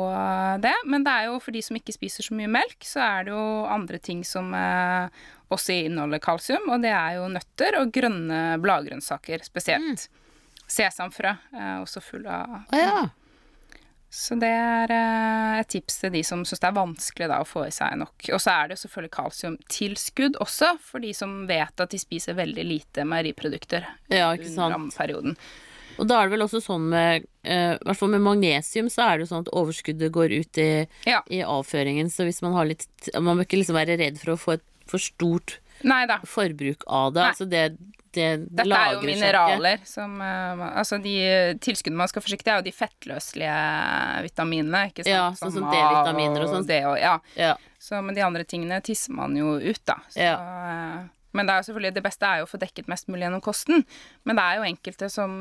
det. 0.65 0.75
Men 0.89 1.05
det 1.05 1.13
er 1.13 1.29
jo 1.29 1.39
for 1.45 1.53
de 1.53 1.61
som 1.65 1.77
ikke 1.77 1.95
spiser 1.95 2.25
så 2.25 2.41
mye 2.41 2.51
melk, 2.51 2.81
så 2.89 3.05
er 3.05 3.29
det 3.29 3.37
jo 3.37 3.47
andre 3.69 4.01
ting 4.01 4.25
som 4.25 4.49
eh, 4.57 5.23
også 5.55 5.75
inneholder 5.87 6.21
kalsium, 6.23 6.69
og 6.73 6.83
det 6.85 6.91
er 6.97 7.17
jo 7.21 7.29
nøtter 7.33 7.79
og 7.81 7.93
grønne 7.95 8.43
bladgrønnsaker 8.63 9.45
spesielt. 9.47 10.09
Sesamfrø 10.73 11.33
er 11.53 11.83
også 11.83 12.01
full 12.01 12.25
av 12.31 12.63
Å 12.73 12.79
ja. 12.79 13.01
så 14.13 14.37
det 14.41 14.49
er 14.49 14.93
eh, 14.93 15.59
et 15.61 15.69
tips 15.73 15.99
til 16.03 16.13
de 16.15 16.23
som 16.25 16.45
syns 16.49 16.61
det 16.63 16.69
er 16.71 16.77
vanskelig 16.79 17.29
da, 17.33 17.41
å 17.43 17.49
få 17.49 17.67
i 17.69 17.73
seg 17.75 17.99
nok. 18.01 18.29
Og 18.33 18.41
så 18.41 18.55
er 18.55 18.71
det 18.73 18.79
selvfølgelig 18.81 19.13
kalsiumtilskudd 19.19 20.39
også, 20.41 20.73
for 20.85 21.05
de 21.05 21.13
som 21.17 21.43
vet 21.51 21.81
at 21.85 21.93
de 21.93 22.01
spiser 22.01 22.37
veldig 22.39 22.65
lite 22.69 23.05
meieriprodukter 23.09 23.85
Ja, 24.13 24.33
under 24.33 24.75
rammeperioden. 24.77 25.37
Og 26.01 26.07
da 26.09 26.23
er 26.23 26.29
det 26.31 26.33
vel 26.39 26.45
også 26.47 26.63
sånn 26.65 26.87
med 26.89 27.27
eh, 27.45 27.75
hvert 27.85 27.99
fall 28.01 28.09
med 28.15 28.23
magnesium 28.25 28.87
så 28.89 29.05
er 29.11 29.19
det 29.21 29.27
jo 29.27 29.33
sånn 29.35 29.43
at 29.45 29.51
overskuddet 29.61 30.13
går 30.15 30.33
ut 30.41 30.61
i, 30.63 30.71
Ja. 31.05 31.19
i 31.29 31.43
avføringen. 31.45 32.09
Så 32.09 32.25
hvis 32.25 32.41
man 32.41 32.55
har 32.57 32.65
litt 32.71 32.87
Man 33.21 33.37
må 33.37 33.45
ikke 33.45 33.59
liksom 33.61 33.77
være 33.77 33.99
redd 34.01 34.17
for 34.23 34.33
å 34.33 34.39
få 34.41 34.55
et 34.57 34.65
for 34.93 35.03
stort 35.03 35.57
Neida. 35.83 36.21
forbruk 36.29 36.85
av 36.87 37.11
det. 37.17 37.23
Nei. 37.25 37.31
Altså 37.33 37.49
det, 37.51 37.63
det, 38.13 38.27
det 38.45 38.59
Dette 38.61 38.77
er 38.79 38.93
jo 38.95 39.01
mineraler 39.09 39.79
ikke. 39.81 39.89
som 39.89 40.19
eh, 40.23 40.63
Altså 40.77 40.99
de 41.03 41.15
tilskuddene 41.65 42.03
man 42.03 42.11
skal 42.13 42.23
forsikre, 42.23 42.53
er 42.53 42.61
jo 42.61 42.67
de 42.69 42.75
fettløselige 42.77 43.57
vitaminene, 44.29 44.85
ikke 44.93 45.07
sant? 45.07 45.15
Ja, 45.15 45.25
sånn 45.41 45.55
som 45.57 45.67
D-vitaminer 45.73 46.45
og 46.45 46.53
sånn. 46.53 46.69
Ja. 47.01 47.17
Ja. 47.41 47.55
Så, 47.83 47.99
men 48.05 48.15
de 48.15 48.23
andre 48.23 48.45
tingene 48.47 48.79
tisser 48.85 49.17
man 49.17 49.35
jo 49.39 49.57
ut, 49.59 49.81
da. 49.89 49.97
Så, 50.13 50.21
ja. 50.23 50.37
Men 51.33 51.49
det 51.49 51.55
er 51.55 51.63
jo 51.63 51.69
selvfølgelig, 51.71 51.95
det 51.97 52.05
beste 52.05 52.29
er 52.29 52.43
jo 52.43 52.47
å 52.47 52.51
få 52.53 52.61
dekket 52.61 52.91
mest 52.93 53.09
mulig 53.09 53.25
gjennom 53.25 53.43
kosten. 53.43 53.87
Men 54.29 54.37
det 54.39 54.45
er 54.45 54.61
jo 54.61 54.67
enkelte 54.69 55.09
som 55.11 55.39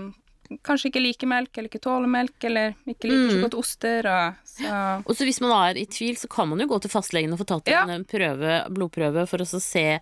kanskje 0.64 0.90
ikke 0.92 1.02
liker 1.04 1.28
melk, 1.32 1.50
eller 1.58 1.70
ikke 1.70 1.82
tåler 1.84 2.08
melk, 2.12 2.36
eller 2.44 2.74
ikke 2.88 3.08
liker 3.10 3.22
Mm. 3.22 3.32
så 3.32 3.42
godt 3.46 3.58
oster. 3.60 4.08
Og, 4.12 4.34
så 4.46 5.04
Og 5.06 5.16
så 5.16 5.24
hvis 5.28 5.42
man 5.42 5.52
er 5.70 5.78
i 5.82 5.86
tvil, 5.86 6.16
så 6.18 6.28
kan 6.30 6.50
man 6.50 6.60
jo 6.60 6.68
gå 6.68 6.82
til 6.82 6.90
fastlegen 6.92 7.32
og 7.34 7.40
få 7.40 7.46
tatt 7.48 7.68
Ja. 7.72 7.84
en 7.88 8.04
prøve, 8.06 8.68
blodprøve 8.70 9.28
for 9.28 9.38
å 9.40 9.48
så 9.48 9.62
se 9.62 10.00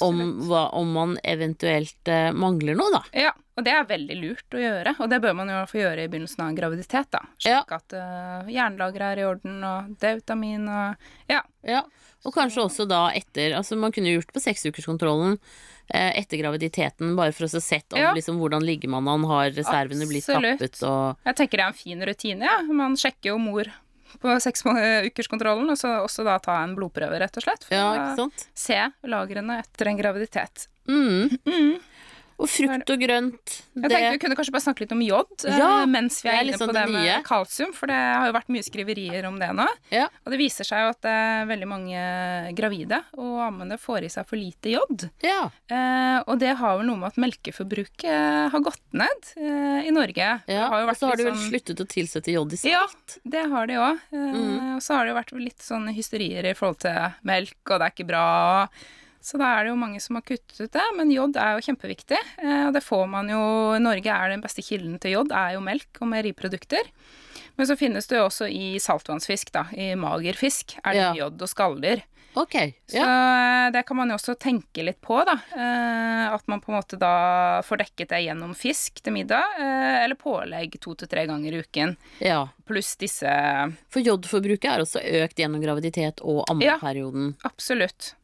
om, 0.00 0.18
hva, 0.48 0.72
om 0.74 0.92
man 0.92 1.16
eventuelt 1.24 2.08
eh, 2.08 2.32
mangler 2.32 2.74
noe, 2.76 2.90
da. 2.92 3.02
Ja, 3.12 3.32
og 3.52 3.64
det 3.66 3.72
er 3.76 3.84
veldig 3.88 4.16
lurt 4.16 4.54
å 4.56 4.60
gjøre. 4.62 4.94
Og 5.04 5.10
det 5.12 5.18
bør 5.20 5.34
man 5.36 5.50
jo 5.52 5.58
få 5.68 5.82
gjøre 5.82 6.06
i 6.06 6.08
begynnelsen 6.12 6.40
av 6.40 6.52
en 6.52 6.56
graviditet, 6.56 7.10
da. 7.12 7.20
Ja. 7.44 7.58
Sjekke 7.60 7.80
at 7.82 7.96
uh, 7.98 8.48
jernlageret 8.52 9.08
er 9.10 9.20
i 9.20 9.26
orden, 9.28 9.58
og 9.68 9.92
D-vitamin 10.00 10.64
og 10.72 11.10
Ja. 11.32 11.42
Ja, 11.62 11.84
og 12.26 12.34
kanskje 12.34 12.64
også 12.64 12.88
da 12.90 13.04
etter 13.14 13.52
Altså 13.54 13.76
man 13.78 13.92
kunne 13.94 14.10
gjort 14.16 14.32
på 14.34 14.40
seksukerskontrollen 14.42 15.36
eh, 15.94 16.18
etter 16.18 16.40
graviditeten, 16.40 17.12
bare 17.14 17.30
for 17.36 17.46
å 17.46 17.50
se 17.52 17.60
sett 17.62 17.92
om 17.94 18.00
Ja. 18.00 18.10
liksom 18.16 18.40
hvordan 18.40 18.64
ligger 18.66 18.90
man 18.90 19.06
an, 19.12 19.28
har 19.30 19.52
reservene 19.54 20.08
blitt 20.10 20.26
tappet 20.26 20.82
og 20.88 21.22
Jeg 21.28 21.38
tenker 21.38 21.60
det 21.60 21.64
er 21.68 21.70
en 21.70 21.78
fin 21.84 22.02
rutine, 22.08 22.48
ja. 22.48 22.58
Man 22.72 22.96
sjekker 22.98 23.30
jo 23.34 23.38
mor 23.38 23.70
på 24.20 24.34
seksukerskontrollen, 24.44 25.70
og 25.72 25.78
så 25.78 25.94
også 26.02 26.24
da 26.26 26.38
ta 26.42 26.58
en 26.62 26.74
blodprøve, 26.76 27.20
rett 27.22 27.38
og 27.38 27.46
slett. 27.46 27.64
For 27.68 27.76
Ja, 27.76 28.12
å 28.16 28.28
se 28.54 28.80
lagrene 29.08 29.60
etter 29.62 29.88
en 29.88 30.00
graviditet. 30.00 30.66
Mm. 30.88 31.30
Mm. 31.46 31.78
Og 32.38 32.48
frukt 32.48 32.90
og 32.94 32.98
grønt. 33.02 33.52
Jeg 33.74 33.82
Det, 33.82 33.90
tenkte 33.92 34.10
vi 34.14 34.18
kunne 34.22 34.36
kanskje 34.38 34.52
bare 34.54 34.64
snakke 34.64 34.80
litt 34.84 34.92
om 34.92 35.02
jod 35.04 35.44
eh, 35.48 35.58
Ja, 35.58 35.70
mens 35.86 36.20
vi 36.24 36.28
er, 36.30 36.38
er 36.40 36.48
inne 36.48 36.58
sånn 36.58 36.70
på 36.70 36.74
det 36.76 36.84
det 36.86 36.92
med 36.94 37.24
kalsium, 37.26 37.72
for 37.76 37.86
det 37.92 37.98
har 37.98 38.26
jo 38.30 38.34
vært 38.36 38.50
mye 38.54 38.64
skriverier 38.66 39.26
om 39.28 39.38
det 39.38 39.50
nå. 39.56 39.66
ja. 39.92 40.08
Og 40.24 40.32
det 40.34 40.38
viser 40.40 40.64
seg 40.68 40.82
jo 40.84 40.90
at 40.94 41.04
eh, 41.10 41.44
veldig 41.50 41.68
mange 41.70 42.02
gravide 42.58 43.02
og 43.18 43.40
ammende 43.46 43.78
får 43.80 44.06
i 44.08 44.10
seg 44.12 44.26
for 44.28 44.36
lite 44.40 44.72
jod. 44.76 45.08
ja. 45.22 45.50
Eh, 45.72 46.18
og 46.26 46.38
det 46.38 46.52
har 46.60 46.76
vel 46.78 46.86
noe 46.86 47.00
med 47.00 47.08
at 47.12 47.16
melkeforbruket 47.22 48.04
eh, 48.08 48.48
har 48.52 48.60
gått 48.62 48.82
ned 48.92 49.30
eh, 49.36 49.88
i 49.88 49.92
Norge. 49.94 50.28
Ja. 50.46 50.66
Og 50.70 50.92
så 50.96 51.08
har 51.10 51.16
de 51.18 51.24
vel 51.30 51.34
sånn- 51.36 51.48
sluttet 51.50 51.80
å 51.82 51.86
tilsette 51.88 52.32
jod 52.34 52.52
i 52.52 52.60
salt. 52.60 52.70
Ja, 52.72 53.20
det 53.36 53.44
har 53.52 53.66
de 53.70 53.78
òg. 53.80 54.02
Eh, 54.12 54.28
Mm. 54.32 54.76
Og 54.76 54.82
så 54.82 54.94
har 54.96 55.04
det 55.04 55.12
jo 55.12 55.16
vært 55.18 55.32
litt 55.44 55.62
sånn 55.62 55.88
hysterier 55.92 56.46
i 56.48 56.54
forhold 56.56 56.78
til 56.84 57.12
melk, 57.28 57.56
og 57.68 57.78
det 57.80 57.86
er 57.88 57.92
ikke 57.92 58.06
bra. 58.08 58.22
Så 59.22 59.38
da 59.38 59.52
er 59.56 59.64
det 59.64 59.70
jo 59.72 59.78
mange 59.78 60.00
som 60.02 60.16
har 60.18 60.22
kuttet 60.26 60.60
ut 60.60 60.72
det. 60.74 60.84
Men 60.98 61.10
jod 61.14 61.36
er 61.38 61.54
jo 61.56 61.64
kjempeviktig. 61.72 62.18
eh, 62.42 62.66
Og 62.66 62.72
det 62.74 62.82
får 62.82 63.08
man 63.08 63.28
jo 63.30 63.42
Norge 63.78 64.10
er 64.10 64.28
den 64.34 64.42
beste 64.42 64.62
kilden 64.66 64.98
til 65.00 65.12
jod 65.16 65.32
er 65.32 65.54
jo 65.54 65.60
melk 65.64 66.00
og 66.02 66.08
meieriprodukter. 66.10 66.90
Men 67.56 67.66
så 67.68 67.76
finnes 67.76 68.06
det 68.08 68.16
jo 68.18 68.24
også 68.26 68.48
i 68.50 68.78
saltvannsfisk, 68.80 69.52
da. 69.52 69.66
I 69.76 69.94
mager 69.94 70.34
fisk 70.34 70.78
er 70.84 70.92
det 70.92 71.02
Ja. 71.02 71.12
jod 71.14 71.40
og 71.42 71.48
skalldyr. 71.48 72.02
Ok. 72.34 72.54
Så 72.88 72.96
Ja. 72.96 73.66
eh, 73.68 73.70
det 73.70 73.84
kan 73.86 73.94
man 73.96 74.08
jo 74.08 74.14
også 74.16 74.34
tenke 74.40 74.82
litt 74.82 75.00
på, 75.02 75.22
da. 75.24 75.34
Eh, 75.54 76.32
At 76.32 76.48
man 76.48 76.60
på 76.62 76.72
en 76.72 76.80
måte 76.80 76.98
da 76.98 77.60
får 77.60 77.76
dekket 77.84 78.08
det 78.08 78.24
gjennom 78.24 78.54
fisk 78.56 79.02
til 79.02 79.12
middag, 79.12 79.42
eller 79.60 80.14
pålegg 80.16 80.80
to 80.80 80.94
til 80.94 81.08
tre 81.08 81.26
ganger 81.26 81.52
i 81.52 81.60
uken. 81.62 81.96
ja. 82.20 82.48
Pluss 82.66 82.96
disse 82.96 83.26
For 83.90 84.00
jodforbruket 84.00 84.64
er 84.64 84.80
også 84.80 85.02
økt 85.04 85.36
gjennom 85.36 85.60
graviditet 85.62 86.20
og 86.22 86.46
Ja. 86.62 86.78
Absolutt. 87.44 88.14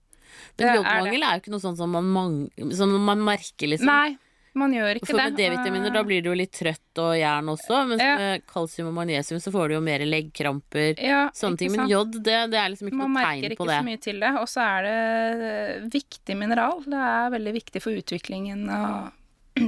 Men 0.57 0.67
det 0.67 0.77
jodmangel 0.79 1.23
er 1.23 1.37
jo 1.37 1.43
ikke 1.45 1.53
noe 1.57 1.65
sånn 1.67 1.77
som 1.77 1.91
man, 2.15 2.39
som 2.73 2.97
man 3.05 3.19
merker, 3.25 3.69
liksom. 3.75 3.87
Nei, 3.91 4.17
man 4.59 4.73
gjør 4.75 4.99
ikke 4.99 5.07
For 5.07 5.19
det. 5.21 5.25
med 5.29 5.37
D-vitaminer 5.39 5.93
da 5.95 6.03
blir 6.03 6.23
du 6.25 6.31
jo 6.31 6.35
litt 6.35 6.51
trøtt 6.57 6.99
og 6.99 7.13
jern 7.19 7.47
også, 7.53 7.83
mens 7.87 8.03
Ja. 8.03 8.17
med 8.19 8.47
kalsium 8.51 8.89
og 8.89 8.95
magnesium 8.97 9.39
så 9.39 9.53
får 9.55 9.69
du 9.69 9.75
jo 9.77 9.81
mer 9.81 10.01
leggkramper. 10.01 10.99
ja, 10.99 11.29
Sånne 11.35 11.59
ting. 11.59 11.71
Men 11.77 11.87
jod, 11.89 12.13
det, 12.25 12.51
det 12.51 12.59
er 12.59 12.69
liksom 12.73 12.89
ikke 12.91 12.97
Man 12.99 13.13
noe 13.13 13.23
merker 13.23 13.51
ikke 13.55 13.69
så 13.71 13.85
mye 13.85 14.01
til 14.01 14.19
det. 14.21 14.33
Og 14.41 14.49
så 14.51 14.65
er 14.65 14.83
det 14.89 15.91
viktig 15.93 16.37
mineral. 16.37 16.83
Det 16.83 17.05
er 17.13 17.31
veldig 17.37 17.55
viktig 17.61 17.83
for 17.85 17.93
utviklingen 17.93 18.69
av 18.71 19.13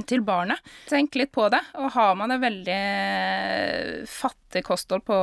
til 0.11 0.21
barnet. 0.25 0.59
Tenk 0.89 1.15
litt 1.19 1.31
på 1.35 1.49
det. 1.53 1.59
Og 1.79 1.91
har 1.95 2.15
man 2.19 2.31
et 2.35 2.41
veldig 2.41 2.79
fattig 4.09 4.63
kosthold 4.67 5.03
på 5.07 5.15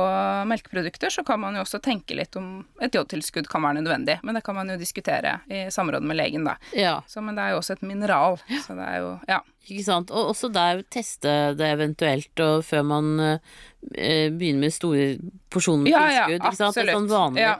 melkeprodukter, 0.49 1.09
så 1.13 1.23
kan 1.27 1.39
man 1.43 1.55
jo 1.57 1.61
også 1.63 1.79
tenke 1.83 2.15
litt 2.17 2.35
om 2.39 2.65
et 2.81 2.95
jodtilskudd 2.95 3.47
kan 3.51 3.63
være 3.65 3.79
nødvendig. 3.81 4.19
Men 4.25 4.37
det 4.37 4.43
kan 4.45 4.57
man 4.57 4.71
jo 4.73 4.77
diskutere 4.81 5.37
i 5.51 5.65
samråd 5.73 6.05
med 6.05 6.17
legen, 6.19 6.45
da. 6.47 6.55
Ja, 6.77 6.99
Så, 7.07 7.21
men 7.21 7.35
det 7.37 7.43
er 7.47 7.55
jo 7.55 7.61
også 7.61 7.75
et 7.77 7.85
mineral. 7.85 8.39
Så 8.65 8.75
det 8.77 8.87
er 8.87 8.97
jo 9.03 9.11
Ja. 9.29 9.41
ikke 9.69 9.83
sant. 9.85 10.11
Og 10.11 10.31
også 10.33 10.49
der 10.53 10.81
teste 10.89 11.35
det 11.59 11.69
eventuelt, 11.75 12.33
og 12.45 12.63
før 12.65 12.83
man 12.85 13.11
eh, 13.19 14.29
begynner 14.31 14.65
med 14.65 14.73
store 14.73 15.05
porsjoner 15.49 15.83
med 15.85 15.93
Ja, 15.93 16.07
ja, 16.09 16.25
tilskudd. 16.27 16.49
ikke 16.49 16.55
sant? 16.63 16.75
Det 16.75 16.83
er 16.83 16.89
absolutt. 16.89 16.97
sånn 16.97 17.13
vanlig. 17.13 17.41
Ja. 17.45 17.55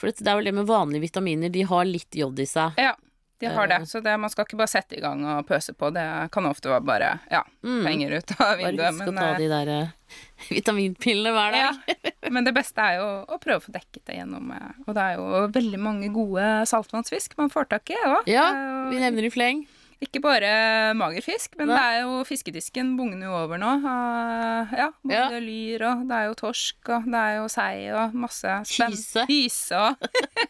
For 0.00 0.08
det, 0.08 0.26
er 0.26 0.36
vel 0.38 0.44
det 0.48 0.54
med 0.56 0.66
vanlige 0.66 1.04
vitaminer, 1.04 1.50
de 1.52 1.62
har 1.68 1.84
litt 1.84 2.16
jod 2.16 2.38
i 2.40 2.46
seg. 2.48 2.72
Ja, 2.80 2.94
de 3.40 3.50
har 3.54 3.70
det. 3.70 3.78
Eh. 3.82 3.88
Så 3.88 4.00
det, 4.04 4.14
man 4.20 4.30
skal 4.32 4.46
ikke 4.46 4.58
bare 4.60 4.70
sette 4.70 4.98
i 4.98 5.00
gang 5.02 5.22
og 5.24 5.46
pøse 5.48 5.72
på. 5.76 5.90
Det 5.94 6.04
kan 6.34 6.48
ofte 6.48 6.70
være 6.72 6.84
bare 6.86 7.10
ja, 7.32 7.42
Mm. 7.64 7.82
penger 7.84 8.14
ut 8.18 8.34
av 8.40 8.54
vinduet. 8.56 8.78
Bare 8.78 8.92
husk 8.92 9.08
å 9.10 9.16
ta 9.16 9.26
eh, 9.30 9.40
de 9.40 9.48
der 9.50 9.72
uh, 9.74 10.14
vitaminpillene 10.54 11.32
hver 11.36 11.56
dag. 11.56 11.80
ja. 11.90 12.12
men 12.30 12.46
det 12.46 12.54
beste 12.56 12.84
er 12.84 13.00
jo 13.00 13.08
å 13.28 13.40
prøve 13.42 13.60
å 13.60 13.66
få 13.66 13.74
dekket 13.74 14.04
det 14.08 14.16
gjennom 14.20 14.52
Og 14.86 14.94
det 14.96 15.02
er 15.04 15.18
jo 15.18 15.42
veldig 15.56 15.80
mange 15.82 16.08
gode 16.14 16.46
saltvannsfisk 16.70 17.36
man 17.40 17.52
får 17.52 17.68
tak 17.74 17.92
i 17.92 17.98
òg. 18.00 18.28
Ja, 18.30 18.46
vi 18.92 19.02
nevner 19.02 19.28
i 19.28 19.32
fleng. 19.32 19.64
Ikke 20.00 20.20
bare 20.24 20.94
magerfisk, 20.96 21.58
men 21.60 21.68
Nei. 21.68 21.76
det 21.76 21.82
er 21.84 21.98
jo 22.06 22.22
fiskedisken 22.24 22.94
bugner 22.96 23.26
jo 23.28 23.34
over 23.36 23.58
nå. 23.60 23.68
av, 23.84 24.70
Ja, 24.72 24.86
både 25.04 25.12
Ja. 25.12 25.40
lyr 25.44 25.82
og 25.90 26.06
det 26.08 26.16
er 26.16 26.24
jo 26.30 26.34
torsk 26.40 26.88
og 26.96 27.04
det 27.04 27.20
er 27.20 27.36
jo 27.36 27.48
sei 27.52 27.90
og 27.92 28.14
masse 28.16 28.48
spenn- 28.64 28.96
Hyse. 28.96 29.26
Hyse 29.28 29.76
og 29.76 29.96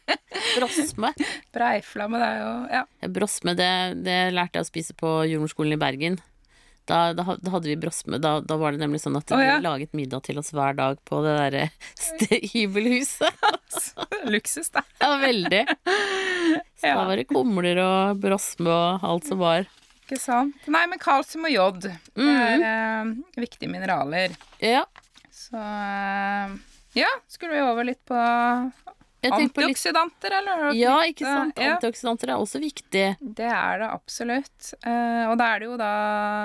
Brosme. 0.56 1.10
breiflamme. 1.52 2.18
Det 2.22 2.28
er 2.30 2.38
jo 2.44 2.52
Ja. 2.78 2.84
Brosme, 3.08 3.56
det, 3.58 3.70
det 4.04 4.18
lærte 4.32 4.60
jeg 4.60 4.62
å 4.62 4.70
spise 4.70 4.94
på 4.94 5.16
jordmorskolen 5.26 5.74
i 5.74 5.80
Bergen. 5.82 6.20
Da, 6.86 7.12
da, 7.14 7.22
da 7.38 7.50
hadde 7.52 7.68
vi 7.70 7.76
brosme. 7.76 8.18
Da, 8.18 8.40
da 8.40 8.56
var 8.56 8.72
det 8.72 8.80
nemlig 8.80 8.98
sånn 9.02 9.14
at 9.18 9.26
de 9.30 9.34
oh, 9.36 9.42
ja. 9.44 9.58
laget 9.62 9.92
middag 9.94 10.24
til 10.26 10.38
oss 10.40 10.50
hver 10.50 10.74
dag 10.74 10.96
på 11.06 11.20
det 11.22 11.34
derre 11.38 11.68
hybelhuset. 12.54 13.34
Luksus, 14.32 14.70
da. 14.74 14.82
Ja, 14.98 15.12
veldig. 15.22 15.66
Så 16.80 16.86
Ja. 16.88 16.94
da 16.96 17.04
var 17.10 17.16
det 17.20 17.28
kumler 17.28 17.78
og 17.84 18.20
brosme 18.22 18.70
og 18.72 19.04
alt 19.04 19.24
som 19.28 19.38
var. 19.38 19.66
Ikke 20.08 20.18
sant? 20.18 20.56
Nei, 20.66 20.86
men 20.90 20.98
kalsium 20.98 21.44
og 21.46 21.52
jod 21.52 21.84
mm 22.16 22.24
Mhm. 22.24 22.62
er 22.62 22.64
eh, 22.64 23.14
viktige 23.44 23.68
mineraler. 23.70 24.34
Ja. 24.60 24.84
Så 25.30 25.54
eh, 25.54 26.56
ja, 26.98 27.10
skulle 27.28 27.52
vi 27.54 27.60
over 27.62 27.84
litt 27.84 28.00
på 28.08 28.16
litt 29.22 29.32
antioksidanter, 29.36 30.32
eller? 30.40 30.72
Ja, 30.74 30.96
ikke 31.04 31.26
sant. 31.28 31.58
Ja. 31.60 31.74
Antioksidanter 31.76 32.30
er 32.32 32.40
også 32.40 32.58
viktig. 32.62 33.16
Det 33.20 33.44
er 33.52 33.78
det 33.84 33.90
absolutt. 33.92 34.72
Eh, 34.82 35.28
og 35.30 35.36
da 35.38 35.50
er 35.54 35.58
det 35.60 35.68
jo 35.68 35.76
da 35.76 35.92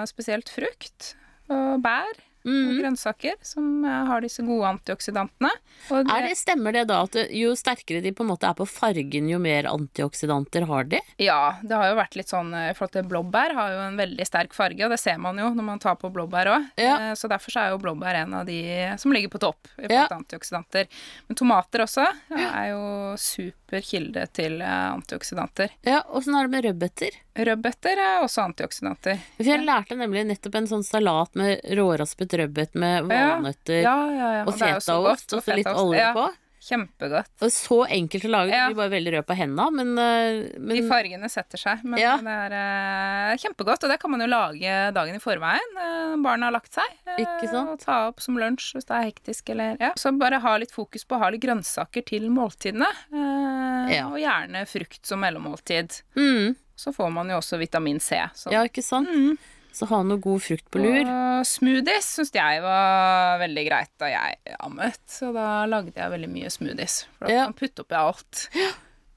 spesielt 0.06 0.50
frukt 0.52 1.15
og 1.50 1.80
bær 1.82 2.12
Mm. 2.45 2.77
grønnsaker 2.79 3.34
som 3.41 3.84
eh, 3.86 4.03
har 4.05 4.21
disse 4.21 4.43
gode 4.45 4.67
antioksidantene. 4.69 5.49
Er 5.91 6.27
det, 6.27 6.36
stemmer 6.38 6.71
det 6.77 6.84
da 6.91 6.99
at 7.08 7.15
jo 7.34 7.55
sterkere 7.58 8.01
de 8.05 8.12
på 8.13 8.21
en 8.23 8.29
måte 8.29 8.45
er 8.45 8.53
på 8.53 8.67
fargen, 8.69 9.27
jo 9.29 9.39
mer 9.41 9.65
antioksidanter 9.65 10.67
har 10.69 10.84
de? 10.91 10.99
Ja, 11.17 11.58
det 11.63 11.73
har 11.75 11.89
jo 11.89 11.95
vært 11.97 12.15
litt 12.19 12.29
sånn 12.29 12.53
eh, 12.53 12.73
forhold 12.77 12.93
til 12.93 13.08
blåbær 13.10 13.55
har 13.58 13.71
jo 13.73 13.79
en 13.88 13.97
veldig 13.97 14.27
sterk 14.29 14.53
farge, 14.53 14.86
og 14.86 14.93
det 14.93 14.99
ser 15.01 15.17
man 15.17 15.38
jo 15.41 15.49
når 15.58 15.63
man 15.71 15.79
tar 15.81 15.95
på 15.97 16.12
blåbær 16.13 16.51
òg. 16.53 16.67
Ja. 16.77 17.13
Så 17.17 17.27
derfor 17.31 17.49
så 17.49 17.63
er 17.65 17.73
jo 17.73 17.81
blåbær 17.81 18.21
en 18.21 18.34
av 18.41 18.45
de 18.45 18.62
som 19.01 19.12
ligger 19.15 19.34
på 19.34 19.41
topp 19.41 19.65
i 19.79 19.88
Ja. 19.89 20.05
forhold 20.05 20.08
til 20.10 20.21
antioksidanter. 20.21 20.88
Men 21.27 21.36
tomater 21.41 21.79
også 21.81 22.05
er 22.38 22.69
jo 22.75 23.15
super 23.17 23.64
kilde 23.86 24.28
til 24.36 24.62
eh, 24.62 24.91
antioksidanter. 24.93 25.71
Ja, 25.88 26.04
Åssen 26.15 26.36
er 26.38 26.47
det 26.47 26.51
med 26.54 26.65
rødbeter? 26.65 27.17
Rødbeter 27.36 27.99
er 27.99 28.23
også 28.23 28.45
antioksidanter. 28.45 29.19
For 29.38 29.49
jeg 29.49 29.65
lærte 29.65 29.97
nemlig 29.99 30.25
nettopp 30.30 30.56
en 30.62 30.67
sånn 30.69 30.86
salat 30.88 31.34
med 31.36 31.65
råraspet 31.78 32.38
rødbet 32.39 32.75
med 32.80 33.10
valnøtter 33.10 33.82
Ja, 33.82 33.95
ja, 34.13 34.30
ja. 34.39 34.43
og 34.45 34.54
fetaost 34.54 34.88
godt, 35.10 35.34
og 35.39 35.43
så 35.43 35.58
litt 35.58 35.67
olje 35.73 36.12
på. 36.15 36.28
Kjempegodt. 36.65 37.30
Og 37.45 37.51
så 37.54 37.78
enkelt 37.93 38.25
å 38.25 38.32
lage. 38.34 38.49
Ja. 38.56 38.67
Du 38.67 38.73
blir 38.73 38.82
bare 38.84 38.93
veldig 38.95 39.12
rød 39.19 39.25
på 39.30 39.36
hendene, 39.38 39.67
men, 39.78 39.91
men, 39.95 40.71
De 40.75 40.82
fargene 40.89 41.30
setter 41.30 41.62
seg, 41.62 41.84
men 41.86 41.99
Ja. 42.01 42.15
det 42.17 42.34
er 42.49 42.56
uh, 42.58 43.36
kjempegodt. 43.38 43.84
Og 43.86 43.91
det 43.93 43.99
kan 44.01 44.12
man 44.12 44.23
jo 44.25 44.28
lage 44.32 44.75
dagen 44.95 45.15
i 45.15 45.21
forveien 45.21 45.75
Uh, 45.78 46.15
barna 46.23 46.47
har 46.49 46.56
lagt 46.56 46.73
seg. 46.73 46.89
Uh, 47.06 47.17
Ikke 47.21 47.49
sant? 47.51 47.69
Og 47.75 47.80
ta 47.84 47.99
opp 48.10 48.21
som 48.23 48.38
lunsj 48.39 48.73
hvis 48.78 48.88
det 48.89 48.95
er 48.97 49.08
hektisk 49.12 49.49
eller 49.54 49.78
ja. 49.82 49.91
Så 49.99 50.12
bare 50.17 50.39
ha 50.41 50.56
litt 50.58 50.71
fokus 50.73 51.04
på 51.06 51.17
å 51.17 51.21
ha 51.21 51.30
litt 51.34 51.43
grønnsaker 51.43 52.06
til 52.08 52.30
måltidene. 52.34 52.88
eh, 53.13 53.95
Ja. 53.97 54.08
Og 54.10 54.17
gjerne 54.17 54.65
frukt 54.69 55.06
som 55.06 55.19
mellommåltid. 55.21 56.01
mm, 56.17 56.56
Så 56.75 56.91
får 56.95 57.12
man 57.13 57.30
jo 57.30 57.38
også 57.38 57.58
vitamin 57.62 57.99
C. 57.99 58.17
Så. 58.34 58.51
Ja, 58.51 58.63
ikke 58.67 58.84
sant? 58.84 59.08
Mm. 59.10 59.38
Så 59.76 59.88
ha 59.90 59.98
noe 60.08 60.22
god 60.24 60.40
frukt 60.46 60.70
på 60.72 60.80
lur. 60.80 61.02
Og 61.04 61.46
smoothies 61.50 62.08
syns 62.16 62.32
jeg 62.32 62.62
var 62.64 63.40
veldig 63.42 63.66
greit 63.68 63.92
da 64.00 64.08
jeg 64.14 64.56
ammet, 64.64 65.02
så 65.12 65.34
da 65.36 65.66
lagde 65.68 65.92
jeg 66.00 66.14
veldig 66.14 66.30
mye 66.32 66.52
smoothies. 66.54 67.02
For 67.18 67.28
da 67.28 67.34
Ja. 67.34 67.44
kan 67.50 67.58
putte 67.60 67.84
oppi 67.84 67.98
alt. 68.00 68.46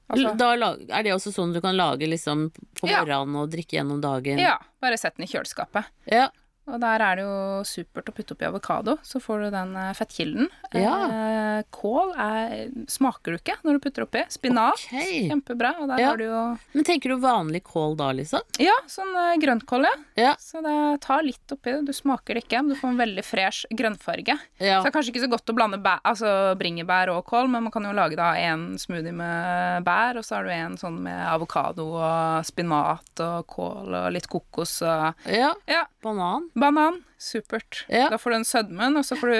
Altså, 0.09 0.35
Da 0.37 0.51
er 0.55 1.03
det 1.05 1.13
også 1.13 1.31
sånn 1.31 1.53
du 1.53 1.61
kan 1.61 1.77
lage 1.77 2.07
liksom 2.09 2.49
på 2.75 2.89
Ja. 2.89 3.05
morgenen 3.05 3.35
og 3.37 3.51
drikke 3.51 3.77
gjennom 3.77 4.01
dagen? 4.01 4.37
ja, 4.41 4.57
bare 4.81 4.97
sett 4.97 5.15
den 5.17 5.23
i 5.27 5.31
kjøleskapet. 5.31 5.85
Ja. 6.11 6.27
Og 6.73 6.79
der 6.83 7.03
er 7.05 7.19
det 7.19 7.25
jo 7.25 7.35
supert 7.67 8.09
å 8.11 8.15
putte 8.15 8.35
oppi 8.35 8.47
avokado, 8.47 8.97
så 9.05 9.21
får 9.23 9.45
du 9.45 9.49
den 9.55 9.75
eh, 9.79 9.91
fettkilden. 9.97 10.49
Ja. 10.77 10.95
Eh, 11.09 11.63
kål 11.73 12.13
er, 12.19 12.69
smaker 12.91 13.35
du 13.35 13.39
ikke 13.39 13.57
når 13.65 13.77
du 13.79 13.83
putter 13.87 14.05
oppi. 14.05 14.23
Spinat, 14.31 14.79
okay. 14.87 15.27
kjempebra. 15.29 15.73
Og 15.81 15.89
der 15.91 15.99
Ja. 16.03 16.09
har 16.11 16.17
du 16.17 16.25
jo 16.25 16.57
Men 16.73 16.83
tenker 16.87 17.09
du 17.13 17.17
vanlig 17.23 17.63
kål 17.63 17.97
da, 17.99 18.11
liksom? 18.15 18.41
Ja, 18.61 18.75
sånn 18.87 19.11
eh, 19.15 19.37
grønnkål, 19.41 19.87
ja. 19.89 19.95
Ja. 20.19 20.33
Så 20.39 20.61
det 20.65 21.01
tar 21.01 21.23
litt 21.25 21.51
oppi 21.51 21.71
det. 21.73 21.85
Du 21.89 21.93
smaker 21.93 22.35
det 22.37 22.45
ikke, 22.45 22.61
men 22.63 22.73
du 22.73 22.79
får 22.79 22.89
en 22.93 23.01
veldig 23.01 23.25
fresh 23.25 23.65
grønnfarge. 23.71 24.37
Ja. 24.59 24.79
Så 24.79 24.85
det 24.87 24.91
er 24.91 24.95
kanskje 24.97 25.13
ikke 25.13 25.25
så 25.25 25.31
godt 25.31 25.49
å 25.51 25.55
blande 25.57 25.79
bæ 25.81 25.97
altså 26.05 26.55
bringebær 26.59 27.11
og 27.13 27.25
kål, 27.29 27.49
men 27.51 27.63
man 27.65 27.71
kan 27.73 27.83
jo 27.85 27.93
lage 27.95 28.15
da 28.19 28.31
en 28.37 28.77
smoothie 28.79 29.13
med 29.15 29.83
bær, 29.87 30.17
og 30.19 30.25
så 30.25 30.37
har 30.39 30.47
du 30.47 30.51
en 30.53 30.77
sånn 30.79 30.99
med 31.03 31.19
avokado 31.29 31.85
og 31.97 32.45
spinat 32.47 33.23
og 33.25 33.47
kål 33.49 33.95
og 34.03 34.07
litt 34.15 34.27
kokos 34.31 34.79
og 34.85 35.27
ja. 35.29 35.51
Ja, 35.69 35.83
Banan. 36.03 36.49
Banan. 36.61 37.01
Supert. 37.19 37.81
Ja. 37.91 38.05
Da 38.13 38.17
får 38.17 38.31
du 38.31 38.35
den 38.37 38.45
sødmen, 38.47 38.95
og 38.95 39.03
så 39.03 39.17
får 39.19 39.27
du 39.33 39.35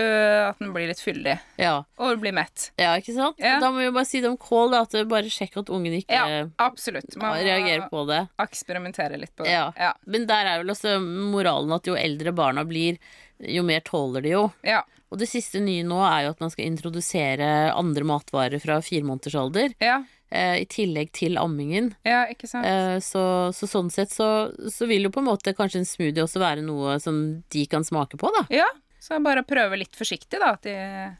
at 0.49 0.59
den 0.59 0.73
blir 0.75 0.89
litt 0.89 0.99
fyldig. 0.99 1.37
Ja. 1.61 1.77
Og 1.97 2.11
du 2.17 2.21
blir 2.25 2.33
mett. 2.35 2.71
ja, 2.79 2.91
ikke 2.99 3.15
sant? 3.15 3.39
Ja. 3.39 3.57
Da 3.63 3.69
må 3.71 3.79
vi 3.79 3.87
jo 3.87 3.93
bare 3.95 4.09
si 4.09 4.19
det 4.23 4.27
om 4.31 4.35
kål, 4.41 4.75
at 4.81 4.97
bare 5.07 5.31
sjekk 5.31 5.55
at 5.61 5.71
ungen 5.71 5.95
ikke 6.01 6.11
Ja, 6.17 6.41
absolutt. 6.59 7.15
Man 7.21 7.37
reagerer 7.39 7.87
på 7.89 8.03
det. 8.09 8.25
eksperimentere 8.43 9.17
litt 9.21 9.31
på 9.35 9.47
det. 9.47 9.53
Ja. 9.55 9.69
Ja. 9.79 9.93
Men 10.05 10.27
der 10.27 10.45
er 10.45 10.63
vel 10.63 10.73
også 10.75 10.97
moralen 10.99 11.71
at 11.77 11.87
jo 11.87 11.95
eldre 11.95 12.33
barna 12.35 12.65
blir, 12.67 12.99
jo 13.39 13.63
mer 13.63 13.79
tåler 13.87 14.21
de 14.27 14.35
jo. 14.35 14.45
Ja. 14.67 14.83
Og 15.09 15.17
det 15.17 15.29
siste 15.31 15.57
nye 15.63 15.81
nå 15.87 15.97
er 16.05 16.25
jo 16.27 16.33
at 16.35 16.41
man 16.43 16.51
skal 16.53 16.67
introdusere 16.67 17.47
andre 17.73 18.03
matvarer 18.05 18.59
fra 18.61 18.81
fire 18.85 19.07
måneders 19.07 19.35
alder. 19.39 19.71
Ja. 19.81 20.01
Eh, 20.31 20.59
I 20.61 20.65
tillegg 20.69 21.11
til 21.11 21.37
ammingen. 21.41 21.95
ja, 22.05 22.25
ikke 22.29 22.45
sant. 22.47 22.65
Eh, 22.65 22.99
så, 23.01 23.23
så 23.55 23.65
sånn 23.67 23.89
sett 23.89 24.11
så, 24.13 24.51
så 24.69 24.85
vil 24.85 25.07
jo 25.07 25.09
på 25.15 25.23
en 25.23 25.29
måte 25.31 25.55
kanskje 25.57 25.79
en 25.81 25.89
smoothie 25.89 26.21
også 26.21 26.39
være 26.43 26.61
noe 26.61 26.99
som 27.01 27.41
de 27.49 27.65
kan 27.65 27.81
smake 27.83 28.17
på, 28.21 28.29
da. 28.37 28.45
Ja. 28.53 28.67
Så 29.01 29.15
bare 29.23 29.41
prøve 29.47 29.77
litt 29.79 29.95
forsiktig, 29.95 30.37
da. 30.41 30.51
At 30.57 30.65
de 30.67 30.73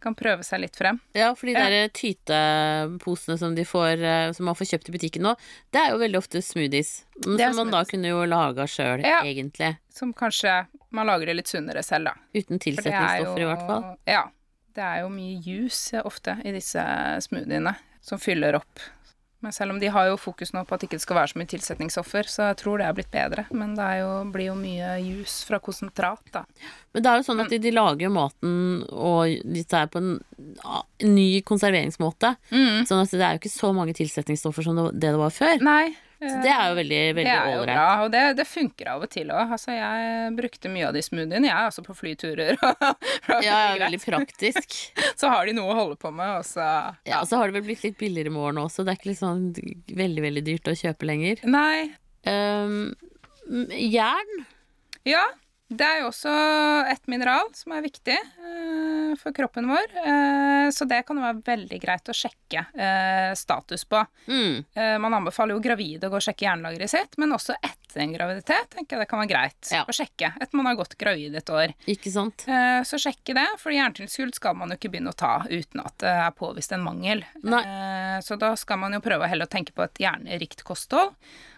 kan 0.03 0.13
prøve 0.13 0.43
seg 0.43 0.59
litt 0.61 0.75
frem. 0.75 0.99
Ja, 1.15 1.31
for 1.33 1.47
de 1.47 1.53
der 1.55 1.87
tyteposene 1.95 3.37
som 3.39 3.55
de 3.55 3.63
får 3.65 4.01
eh, 4.03 4.31
Som 4.35 4.45
man 4.49 4.57
får 4.59 4.67
kjøpt 4.73 4.89
i 4.91 4.95
butikken 4.97 5.23
nå, 5.25 5.33
det 5.73 5.79
er 5.81 5.93
jo 5.93 6.01
veldig 6.01 6.19
ofte 6.19 6.41
smoothies. 6.43 6.91
Som 7.23 7.37
som 7.39 7.55
man 7.63 7.71
da 7.73 7.83
kunne 7.87 8.11
jo 8.11 8.25
laga 8.29 8.67
sjøl, 8.69 9.01
Ja. 9.07 9.21
egentlig. 9.25 9.77
Som 9.95 10.13
kanskje 10.13 10.67
man 10.91 11.07
lager 11.07 11.31
det 11.31 11.37
litt 11.39 11.47
sunnere 11.51 11.83
selv, 11.83 12.11
da. 12.11 12.13
Uten 12.35 12.59
tilsetningsstoffer, 12.59 13.15
er 13.15 13.23
jo 13.25 13.47
i 13.47 13.49
hvert 13.49 13.65
fall. 13.67 13.89
Ja. 14.05 14.25
Det 14.75 14.83
er 14.85 15.01
jo 15.01 15.09
mye 15.11 15.39
juice 15.43 16.03
ofte 16.05 16.37
i 16.45 16.51
disse 16.55 16.83
smoothiene 17.25 17.73
som 18.05 18.19
fyller 18.21 18.55
opp. 18.59 18.79
Men 19.39 19.53
selv 19.55 19.71
om 19.71 19.79
de 19.79 19.87
har 19.87 20.09
jo 20.09 20.17
fokus 20.19 20.51
nå 20.51 20.65
på 20.67 20.75
at 20.75 20.81
det 20.81 20.89
ikke 20.89 20.99
skal 20.99 21.19
være 21.21 21.31
så 21.31 21.39
mye 21.39 21.49
tilsetningsstoffer, 21.53 22.27
så 22.27 22.49
jeg 22.49 22.57
tror 22.59 22.81
det 22.81 22.87
er 22.89 22.97
blitt 22.97 23.11
bedre. 23.13 23.45
Men 23.55 23.71
det 23.77 23.87
jo, 24.01 24.09
blir 24.33 24.49
jo 24.49 24.57
mye 24.59 24.97
jus 25.03 25.39
fra 25.47 25.61
konsentrat, 25.63 26.23
da. 26.35 26.43
Men 26.93 27.05
det 27.05 27.11
er 27.11 27.21
jo 27.21 27.27
sånn 27.29 27.43
at 27.45 27.53
de, 27.53 27.61
de 27.63 27.71
lager 27.71 28.11
maten 28.11 28.83
og 28.89 29.39
dette 29.47 29.79
her 29.79 29.87
på 29.91 30.01
en, 30.03 30.11
ny 31.05 31.29
konserveringsmåte. 31.47 32.33
Sånn 32.51 32.99
at 33.03 33.15
det 33.15 33.23
er 33.23 33.37
jo 33.37 33.43
ikke 33.43 33.53
så 33.53 33.71
mange 33.75 33.95
tilsetningsstoffer 33.97 34.65
som 34.67 34.75
det, 34.79 34.91
det 34.99 35.13
det 35.13 35.19
var 35.21 35.33
før. 35.33 35.63
Nei. 35.63 35.95
Så 36.19 36.39
det 36.43 36.51
er 36.51 36.65
jo 36.67 36.75
veldig, 36.75 36.99
veldig 37.15 37.31
er 37.31 37.49
ålreit. 37.53 37.69
bra, 37.69 37.83
og 38.03 38.09
det, 38.11 38.23
det 38.35 38.45
funker 38.49 38.89
av 38.91 39.05
og 39.05 39.11
til 39.13 39.29
òg. 39.31 39.53
Altså, 39.55 39.71
jeg 39.71 40.33
brukte 40.35 40.71
mye 40.73 40.89
av 40.89 40.97
de 40.97 41.03
smoothiene, 41.05 41.47
jeg, 41.47 41.67
altså 41.69 41.83
på 41.85 41.95
flyturer. 41.95 42.59
Ja, 43.45 43.59
veldig 43.79 43.99
praktisk. 44.03 44.75
så 45.19 45.29
har 45.31 45.47
de 45.47 45.53
noe 45.55 45.71
å 45.71 45.77
holde 45.77 45.99
på 46.01 46.11
med, 46.11 46.41
og 46.41 46.47
så 46.47 46.65
Ja, 47.07 47.21
og 47.21 47.29
så 47.29 47.39
har 47.39 47.47
det 47.47 47.59
vel 47.59 47.67
blitt 47.69 47.85
litt 47.85 47.99
billigere 48.01 48.31
i 48.31 48.35
morgen 48.35 48.59
også. 48.65 48.83
Det 48.83 48.95
er 48.95 48.99
ikke 48.99 49.15
sånn 49.19 49.45
veldig, 49.55 50.23
veldig 50.25 50.43
dyrt 50.49 50.71
å 50.71 50.75
kjøpe 50.77 51.07
lenger. 51.07 51.43
Nei. 51.47 51.91
Um, 52.27 52.81
jern. 53.71 54.43
Ja, 55.07 55.23
det 55.69 55.85
er 55.85 55.99
jo 56.01 56.07
også 56.09 56.31
et 56.89 57.03
mineral 57.11 57.51
som 57.53 57.75
er 57.75 57.83
viktig 57.85 58.15
eh, 58.17 59.11
for 59.21 59.35
kroppen 59.37 59.69
vår. 59.69 59.91
Eh, 60.01 60.69
så 60.73 60.87
det 60.89 61.03
kan 61.05 61.19
jo 61.19 61.25
være 61.27 61.43
veldig 61.45 61.79
greit 61.83 62.09
å 62.09 62.15
sjekke 62.15 62.63
eh, 62.73 63.29
status 63.37 63.85
på. 63.85 64.01
Mm. 64.31 64.65
Eh, 64.73 64.95
man 65.01 65.19
anbefaler 65.19 65.53
jo 65.53 65.61
gravide 65.61 66.09
å 66.09 66.13
gå 66.13 66.17
og 66.17 66.25
sjekke 66.25 66.47
jernlageret 66.47 66.89
sitt, 66.89 67.19
men 67.21 67.37
også 67.37 67.53
etter 67.61 67.77
en 67.97 68.13
graviditet 68.13 68.69
tenker 68.69 68.97
jeg 68.97 68.99
det 69.01 69.09
kan 69.09 69.19
være 69.19 69.29
greit 69.31 69.71
Ja. 69.71 69.83
å 69.85 69.91
sjekke 69.95 70.33
etter 70.39 70.55
man 70.55 70.65
har 70.65 70.75
gått 70.75 70.97
gravid 70.97 71.35
et 71.35 71.49
år. 71.49 71.73
Ikke 71.87 72.11
sant? 72.11 72.45
Eh, 72.47 72.81
Så 72.83 72.97
sjekke 73.01 73.33
det, 73.33 73.47
for 73.57 73.71
hjernetilskudd 73.71 74.33
skal 74.35 74.55
man 74.55 74.69
jo 74.69 74.75
ikke 74.77 74.91
begynne 74.91 75.09
å 75.13 75.15
ta 75.17 75.43
uten 75.49 75.81
at 75.85 75.97
det 75.97 76.07
er 76.09 76.31
påvist 76.31 76.71
en 76.71 76.83
mangel. 76.83 77.23
Eh, 77.43 78.19
Så 78.21 78.37
da 78.37 78.53
skal 78.55 78.77
man 78.77 78.93
jo 78.93 78.99
prøve 78.99 79.27
heller 79.27 79.45
å 79.45 79.49
tenke 79.49 79.71
på 79.73 79.83
et 79.83 79.93
hjernerikt 79.95 80.63
kosthold. 80.63 81.13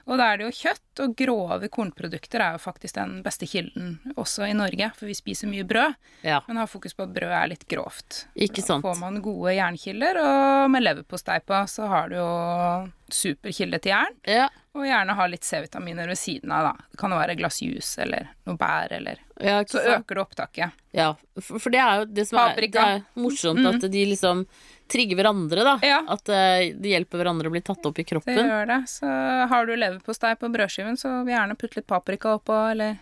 Og 0.07 0.17
da 0.17 0.31
er 0.33 0.37
det 0.37 0.45
jo 0.49 0.69
kjøtt, 0.69 0.99
og 1.05 1.15
grove 1.15 1.69
kornprodukter 1.69 2.41
er 2.41 2.51
jo 2.53 2.57
faktisk 2.57 2.95
den 2.95 3.21
beste 3.23 3.45
kilden 3.47 3.99
også 4.17 4.47
i 4.49 4.53
Norge, 4.53 4.91
for 4.97 5.05
vi 5.05 5.13
spiser 5.13 5.47
mye 5.47 5.63
brød, 5.63 5.95
Ja, 6.23 6.39
men 6.47 6.57
har 6.57 6.65
fokus 6.67 6.93
på 6.95 7.03
at 7.03 7.13
brød 7.13 7.29
er 7.31 7.47
litt 7.47 7.67
grovt. 7.69 8.25
ikke 8.35 8.63
sant. 8.63 8.81
Får 8.83 8.97
man 8.99 9.21
gode 9.21 9.53
jernkilder, 9.55 10.17
og 10.17 10.71
med 10.71 10.81
leverpostei 10.83 11.39
på, 11.45 11.53
så 11.69 11.87
har 11.87 12.09
du 12.09 12.15
jo 12.15 12.91
superkilde 13.11 13.79
til 13.81 13.91
jern. 13.93 14.15
Ja, 14.27 14.49
Og 14.71 14.85
gjerne 14.87 15.13
ha 15.17 15.25
litt 15.27 15.43
C-vitaminer 15.43 16.07
ved 16.07 16.15
siden 16.19 16.51
av, 16.55 16.69
da. 16.69 16.85
Det 16.93 16.99
kan 17.01 17.11
være 17.11 17.33
et 17.33 17.39
glass 17.41 17.57
juice 17.59 17.99
eller 17.99 18.29
noe 18.47 18.55
bær, 18.59 18.93
eller 18.95 19.19
ja, 19.43 19.57
Så 19.67 19.81
øker 19.83 20.15
du 20.15 20.21
opptaket. 20.23 20.77
Ja, 20.95 21.09
for, 21.41 21.59
for 21.59 21.73
det 21.73 21.81
er 21.83 21.99
jo 21.99 22.05
det 22.07 22.25
som 22.29 22.39
er, 22.39 22.55
det 22.55 22.79
er 22.79 23.01
morsomt 23.19 23.67
at 23.67 23.83
de 23.91 24.05
liksom 24.13 24.45
trigger 24.91 25.19
hverandre, 25.19 25.65
da. 25.67 25.75
Ja. 25.83 25.99
At 26.15 26.31
eh, 26.31 26.71
de 26.75 26.93
hjelper 26.93 27.19
hverandre 27.19 27.51
å 27.51 27.53
bli 27.53 27.63
tatt 27.67 27.83
opp 27.87 27.99
i 27.99 28.05
kroppen. 28.07 28.35
Det 28.37 28.47
gjør 28.47 28.71
det. 28.71 28.79
Så 28.91 29.11
har 29.51 29.67
du 29.67 29.75
leverpostei 29.75 30.33
på 30.39 30.51
brødskiven, 30.51 30.99
så 30.99 31.17
gjerne 31.27 31.59
putte 31.59 31.79
litt 31.81 31.89
paprika 31.91 32.37
oppå, 32.39 32.55
eller 32.71 32.95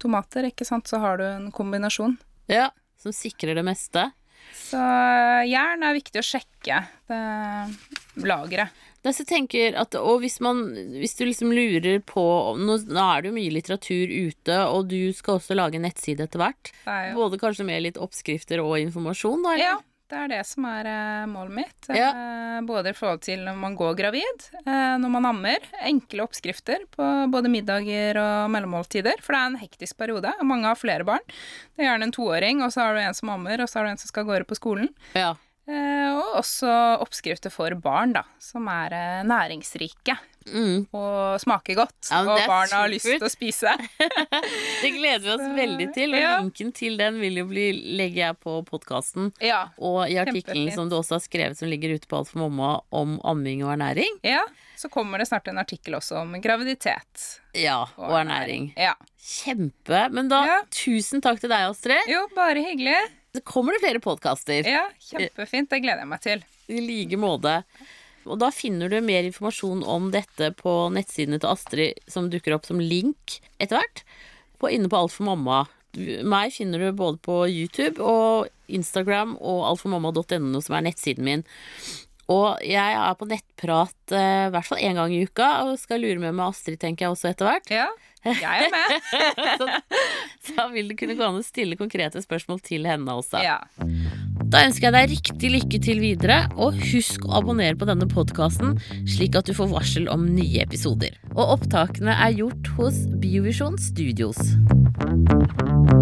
tomater, 0.00 0.48
ikke 0.48 0.64
sant. 0.68 0.88
Så 0.88 1.00
har 1.04 1.20
du 1.20 1.26
en 1.28 1.50
kombinasjon. 1.52 2.16
Ja, 2.52 2.70
som 3.00 3.12
sikrer 3.16 3.56
det 3.58 3.64
meste. 3.68 4.10
Så 4.54 4.80
jern 5.46 5.84
er 5.86 5.96
viktig 5.96 6.20
å 6.20 6.26
sjekke 6.26 6.82
det 7.10 8.26
lageret. 8.26 8.84
At, 9.06 9.94
og 10.00 10.16
hvis 10.24 10.40
man 10.42 10.64
Hvis 10.98 11.14
du 11.14 11.20
liksom 11.28 11.52
lurer 11.54 12.00
på 12.02 12.22
Nå, 12.58 12.78
nå 12.90 13.04
er 13.04 13.22
det 13.22 13.30
jo 13.30 13.36
mye 13.36 13.52
litteratur 13.54 14.10
ute, 14.10 14.56
og 14.66 14.88
du 14.90 15.12
skal 15.14 15.38
også 15.38 15.54
lage 15.54 15.78
nettside 15.78 16.26
etter 16.26 16.42
hvert. 16.42 16.72
Er 16.90 17.12
Både 17.14 17.38
kanskje 17.38 17.68
med 17.68 17.84
litt 17.84 18.00
oppskrifter 18.02 18.64
og 18.64 18.80
informasjon, 18.80 19.44
da? 19.46 19.54
eller? 19.54 19.76
Ja, 19.76 19.76
det 20.10 20.18
er 20.18 20.30
det 20.30 20.42
som 20.46 20.66
er 20.68 20.86
eh, 20.90 21.24
målet 21.30 21.54
mitt. 21.60 21.88
Ja. 21.90 22.10
Eh, 22.10 22.58
både 22.66 22.92
i 22.92 22.96
forhold 22.96 23.24
til 23.26 23.42
når 23.46 23.56
man 23.58 23.76
går 23.78 23.96
gravid, 23.98 24.44
eh, 24.62 24.94
når 25.02 25.12
man 25.16 25.28
ammer. 25.32 25.66
Enkle 25.86 26.26
oppskrifter 26.26 26.84
på 26.94 27.08
både 27.32 27.50
middager 27.52 28.20
og 28.22 28.52
mellommåltider. 28.54 29.18
For 29.24 29.34
det 29.34 29.40
er 29.40 29.50
en 29.50 29.58
hektisk 29.64 29.98
periode. 29.98 30.34
Mange 30.46 30.70
har 30.70 30.78
flere 30.78 31.06
barn. 31.08 31.24
Det 31.74 31.82
er 31.82 31.90
gjerne 31.90 32.08
en 32.10 32.14
toåring, 32.14 32.62
og 32.62 32.70
så 32.74 32.86
har 32.86 32.94
du 32.94 33.02
en 33.02 33.18
som 33.18 33.34
ammer, 33.34 33.62
og 33.62 33.70
så 33.70 33.80
har 33.80 33.88
du 33.88 33.94
en 33.94 34.00
som 34.04 34.12
skal 34.12 34.28
gå 34.28 34.38
på 34.46 34.58
skolen. 34.58 34.92
Ja. 35.16 35.34
Og 35.66 36.36
også 36.38 36.70
oppskrifter 37.02 37.50
for 37.50 37.74
barn, 37.82 38.12
da, 38.14 38.22
som 38.38 38.68
er 38.70 38.94
næringsrike 39.26 40.14
Mm. 40.46 40.86
og 40.94 41.40
smaker 41.42 41.74
godt. 41.78 42.10
Ja, 42.10 42.20
og 42.22 42.38
barna 42.46 42.82
har 42.84 42.88
lyst 42.92 43.06
til 43.08 43.22
å 43.26 43.30
spise. 43.32 43.72
Det 44.82 44.90
gleder 44.94 45.24
vi 45.24 45.32
oss 45.34 45.46
veldig 45.56 45.88
til, 45.96 46.14
og 46.14 46.20
Ja. 46.20 46.34
linken 46.40 46.72
til 46.76 46.96
den 47.00 47.18
vil 47.20 47.40
jo 47.40 47.46
bli, 47.50 47.64
legger 47.98 48.20
jeg 48.28 48.38
på 48.44 48.58
podkasten. 48.68 49.32
Ja. 49.42 49.68
Og 49.78 50.04
i 50.10 50.18
artikkelen 50.22 50.70
som 50.74 50.88
du 50.90 50.96
også 50.98 51.16
har 51.18 51.24
skrevet 51.24 51.58
som 51.58 51.68
ligger 51.68 51.96
ute 51.96 52.06
på 52.10 52.18
Alt 52.20 52.30
for 52.30 52.44
mamma 52.44 52.80
om 52.92 53.18
amming 53.24 53.64
og 53.66 53.74
ernæring. 53.76 54.20
ja. 54.22 54.44
Så 54.76 54.90
kommer 54.92 55.16
det 55.16 55.24
snart 55.30 55.46
en 55.48 55.56
artikkel 55.56 55.94
også 55.96 56.18
om 56.20 56.34
graviditet. 56.44 57.22
Ja, 57.56 57.86
og 57.96 58.10
ernæring. 58.18 58.66
Ja. 58.76 58.90
Kjempe. 59.16 60.02
Men 60.12 60.28
da, 60.28 60.42
tusen 60.68 61.22
takk 61.24 61.40
til 61.40 61.48
deg, 61.48 61.70
Astrid. 61.70 62.04
Jo, 62.12 62.26
bare 62.36 62.60
hyggelig. 62.60 62.98
Så 63.34 63.40
kommer 63.48 63.72
det 63.72 63.80
flere 63.80 64.02
podkaster. 64.04 64.68
Ja, 64.68 64.82
kjempefint. 65.00 65.70
Det 65.72 65.80
gleder 65.80 66.04
jeg 66.04 66.10
meg 66.12 66.20
til. 66.20 66.44
I 66.68 66.82
like 66.84 67.16
måte. 67.16 67.54
Og 68.26 68.40
da 68.42 68.50
finner 68.54 68.90
du 68.90 68.98
mer 69.04 69.26
informasjon 69.26 69.84
om 69.86 70.10
dette 70.14 70.52
på 70.58 70.74
nettsidene 70.94 71.40
til 71.42 71.52
Astrid, 71.52 72.02
som 72.10 72.30
dukker 72.32 72.56
opp 72.56 72.66
som 72.68 72.82
link 72.82 73.38
etter 73.58 73.80
hvert. 73.80 74.04
Inne 74.72 74.90
på 74.90 74.98
Alt 74.98 75.14
for 75.14 75.28
mamma. 75.28 75.64
Meg 75.96 76.52
finner 76.52 76.82
du 76.82 76.96
både 76.96 77.20
på 77.24 77.44
YouTube 77.48 78.02
og 78.04 78.50
Instagram 78.72 79.36
og 79.38 79.62
altformamma.no, 79.70 80.60
som 80.64 80.76
er 80.76 80.88
nettsiden 80.88 81.24
min. 81.26 81.46
Og 82.32 82.58
jeg 82.66 82.96
er 82.98 83.14
på 83.14 83.28
nettprat 83.30 84.14
eh, 84.14 84.48
i 84.48 84.52
hvert 84.54 84.66
fall 84.66 84.82
én 84.82 84.98
gang 84.98 85.12
i 85.14 85.22
uka, 85.28 85.50
og 85.62 85.78
skal 85.78 86.02
lure 86.02 86.18
med 86.18 86.34
med 86.34 86.48
Astrid, 86.48 86.80
tenker 86.82 87.06
jeg 87.06 87.14
også 87.14 87.30
etter 87.30 87.46
hvert. 87.46 87.70
Ja, 87.70 87.86
jeg 88.34 88.66
er 88.66 88.74
med. 88.74 89.08
så, 89.60 89.68
så 90.50 90.68
vil 90.74 90.90
det 90.90 90.98
kunne 91.00 91.16
gå 91.18 91.26
an 91.26 91.40
å 91.40 91.44
stille 91.46 91.78
konkrete 91.78 92.22
spørsmål 92.24 92.62
til 92.66 92.88
henne 92.88 93.16
også. 93.18 93.42
Ja. 93.44 93.60
Da 94.46 94.62
ønsker 94.66 94.88
jeg 94.88 94.94
deg 94.94 95.14
riktig 95.14 95.52
lykke 95.56 95.80
til 95.82 96.02
videre, 96.02 96.38
og 96.54 96.76
husk 96.92 97.26
å 97.26 97.38
abonnere 97.40 97.78
på 97.78 97.88
denne 97.88 98.06
podkasten, 98.10 98.76
slik 99.10 99.38
at 99.38 99.48
du 99.48 99.56
får 99.56 99.72
varsel 99.72 100.10
om 100.12 100.28
nye 100.36 100.62
episoder. 100.62 101.18
Og 101.34 101.58
opptakene 101.58 102.14
er 102.14 102.36
gjort 102.38 102.70
hos 102.78 103.02
Biovisjon 103.22 103.78
Studios. 103.82 104.38